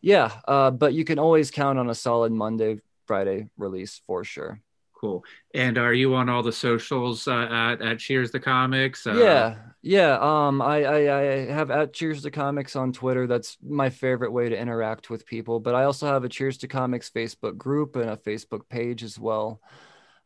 [0.00, 4.60] yeah, uh, but you can always count on a solid Monday, Friday release for sure.
[5.00, 5.24] Cool.
[5.54, 9.06] And are you on all the socials uh, at, at Cheers to Comics?
[9.06, 10.18] Uh, yeah, yeah.
[10.18, 13.26] Um, I, I I have at Cheers to Comics on Twitter.
[13.26, 15.60] That's my favorite way to interact with people.
[15.60, 19.18] But I also have a Cheers to Comics Facebook group and a Facebook page as
[19.18, 19.60] well.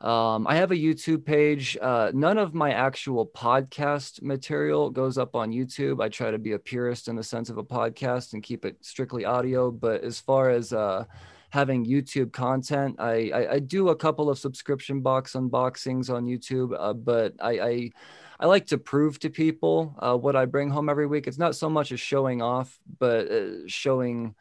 [0.00, 1.76] Um, I have a YouTube page.
[1.80, 6.00] Uh, none of my actual podcast material goes up on YouTube.
[6.00, 8.76] I try to be a purist in the sense of a podcast and keep it
[8.80, 9.72] strictly audio.
[9.72, 11.04] But as far as uh,
[11.50, 16.76] having YouTube content, I, I, I do a couple of subscription box unboxings on YouTube.
[16.78, 17.90] Uh, but I, I
[18.40, 21.26] I like to prove to people uh, what I bring home every week.
[21.26, 24.34] It's not so much as showing off, but uh, showing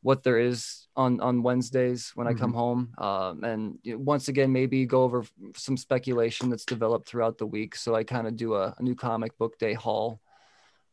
[0.00, 2.94] what there is on on Wednesdays when I come home.
[2.98, 7.76] Um, and once again, maybe go over some speculation that's developed throughout the week.
[7.76, 10.20] So I kind of do a, a new comic book day haul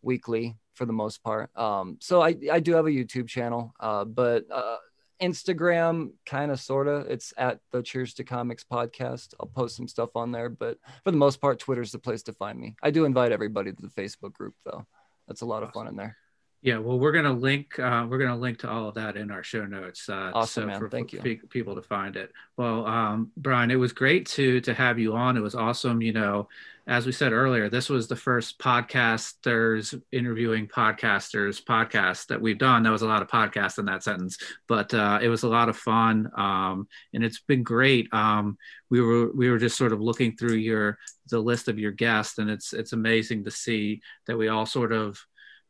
[0.02, 1.50] weekly for the most part.
[1.58, 4.78] Um, so I I do have a YouTube channel, uh, but uh,
[5.22, 7.08] Instagram, kind of, sort of.
[7.08, 9.34] It's at the Cheers to Comics podcast.
[9.40, 12.34] I'll post some stuff on there, but for the most part, Twitter's the place to
[12.34, 12.76] find me.
[12.82, 14.86] I do invite everybody to the Facebook group, though.
[15.28, 16.18] That's a lot of fun in there.
[16.62, 17.80] Yeah, well, we're gonna link.
[17.80, 20.10] Uh, we're gonna link to all of that in our show notes.
[20.10, 20.80] Uh, awesome, so man.
[20.80, 21.40] For, Thank for you.
[21.50, 22.34] people to find it.
[22.58, 25.38] Well, um, Brian, it was great to to have you on.
[25.38, 26.02] It was awesome.
[26.02, 26.50] You know,
[26.90, 32.82] as we said earlier, this was the first podcasters interviewing podcasters podcast that we've done.
[32.82, 35.70] That was a lot of podcasts in that sentence, but uh, it was a lot
[35.70, 38.12] of fun, um, and it's been great.
[38.12, 38.58] Um,
[38.90, 40.98] we were we were just sort of looking through your
[41.30, 44.92] the list of your guests, and it's it's amazing to see that we all sort
[44.92, 45.24] of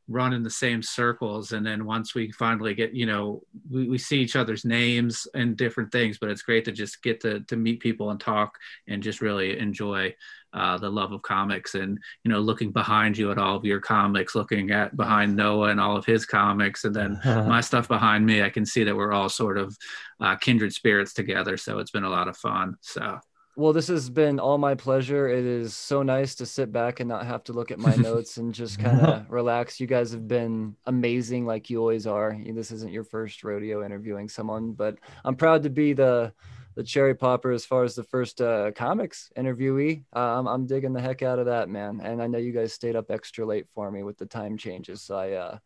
[0.09, 1.51] run in the same circles.
[1.51, 5.55] And then once we finally get you know we, we see each other's names and
[5.55, 8.57] different things but it's great to just get to, to meet people and talk
[8.87, 10.13] and just really enjoy
[10.51, 13.79] uh, the love of comics and you know looking behind you at all of your
[13.79, 16.83] comics looking at behind noah and all of his comics.
[16.85, 19.77] And then my stuff behind me i can see that we're all sort of
[20.19, 21.57] uh, kindred spirits together.
[21.57, 22.75] So it's been a lot of fun.
[22.81, 23.19] So
[23.59, 25.27] well, this has been all my pleasure.
[25.27, 28.37] It is so nice to sit back and not have to look at my notes
[28.37, 29.81] and just kind of relax.
[29.81, 32.37] You guys have been amazing, like you always are.
[32.53, 34.95] This isn't your first rodeo interviewing someone, but
[35.25, 36.33] I'm proud to be the
[36.75, 40.05] the cherry popper as far as the first uh, comics interviewee.
[40.15, 41.99] Uh, I'm, I'm digging the heck out of that, man.
[42.01, 45.01] And I know you guys stayed up extra late for me with the time changes.
[45.01, 45.57] So I, uh,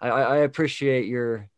[0.00, 1.50] I, I appreciate your,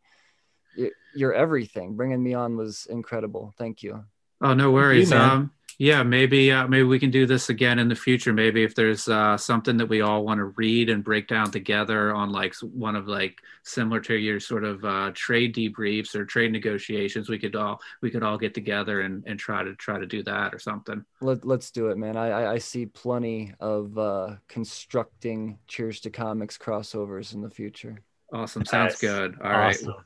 [0.75, 1.95] your, your everything.
[1.95, 3.53] Bringing me on was incredible.
[3.57, 4.03] Thank you.
[4.41, 5.11] Oh, no worries.
[5.11, 8.33] You, um, yeah, maybe uh, maybe we can do this again in the future.
[8.33, 12.15] Maybe if there's uh, something that we all want to read and break down together
[12.15, 16.51] on like one of like similar to your sort of uh, trade debriefs or trade
[16.51, 20.07] negotiations, we could all we could all get together and, and try to try to
[20.07, 21.05] do that or something.
[21.21, 22.17] Let, let's do it, man.
[22.17, 28.01] I I see plenty of uh, constructing Cheers to Comics crossovers in the future.
[28.33, 28.99] Awesome, sounds nice.
[29.01, 29.37] good.
[29.43, 29.89] All awesome.
[29.89, 29.97] right.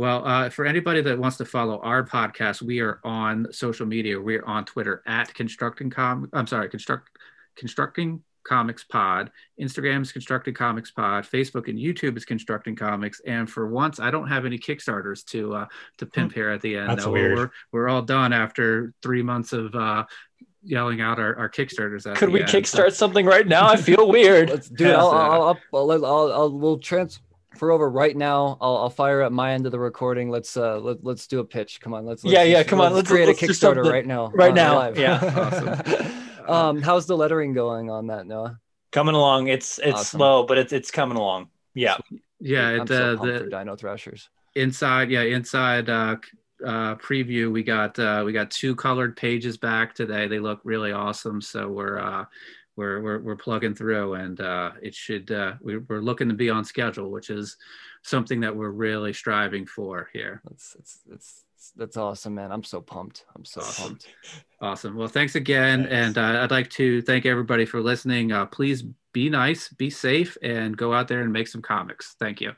[0.00, 4.18] Well, uh, for anybody that wants to follow our podcast, we are on social media.
[4.18, 6.26] We're on Twitter at constructing com.
[6.32, 7.18] I'm sorry, construct
[7.54, 9.30] constructing comics pod.
[9.60, 11.24] Instagram is constructing comics pod.
[11.24, 13.20] Facebook and YouTube is constructing comics.
[13.26, 15.66] And for once, I don't have any Kickstarters to uh,
[15.98, 16.88] to pimp here at the end.
[16.88, 17.36] That's weird.
[17.36, 19.74] We're we're all done after three months of.
[19.74, 20.06] Uh,
[20.62, 22.90] yelling out our, our kickstarters could we end, kickstart so.
[22.90, 27.18] something right now i feel weird Let's, dude I'll, I'll, I'll, I'll, I'll, we'll trans
[27.56, 28.58] for over right now.
[28.60, 30.30] I'll, I'll fire up my end of the recording.
[30.30, 31.80] Let's uh let, let's do a pitch.
[31.80, 32.92] Come on, let's, let's yeah yeah come on.
[32.92, 34.30] Let's create let's a Kickstarter right now.
[34.34, 34.98] Right uh, now, live.
[34.98, 35.18] yeah.
[36.46, 36.48] awesome.
[36.48, 38.58] um, how's the lettering going on that, Noah?
[38.92, 39.48] Coming along.
[39.48, 40.18] It's it's awesome.
[40.18, 41.48] slow, but it's it's coming along.
[41.74, 41.96] Yeah.
[42.40, 42.68] Yeah.
[42.68, 45.10] I'm the, so the Dino Thrashers inside.
[45.10, 45.88] Yeah, inside.
[45.88, 46.16] uh
[46.64, 50.92] uh, preview we got uh, we got two colored pages back today they look really
[50.92, 52.24] awesome so we're uh,
[52.80, 55.30] we're we're, we're plugging through, and uh, it should.
[55.30, 57.58] Uh, we're, we're looking to be on schedule, which is
[58.02, 60.40] something that we're really striving for here.
[60.48, 61.44] That's it's it's
[61.76, 62.50] that's awesome, man.
[62.50, 63.26] I'm so pumped.
[63.36, 63.84] I'm so awesome.
[63.84, 64.06] pumped.
[64.62, 64.96] Awesome.
[64.96, 68.32] Well, thanks again, and uh, I'd like to thank everybody for listening.
[68.32, 72.16] Uh, please be nice, be safe, and go out there and make some comics.
[72.18, 72.52] Thank you.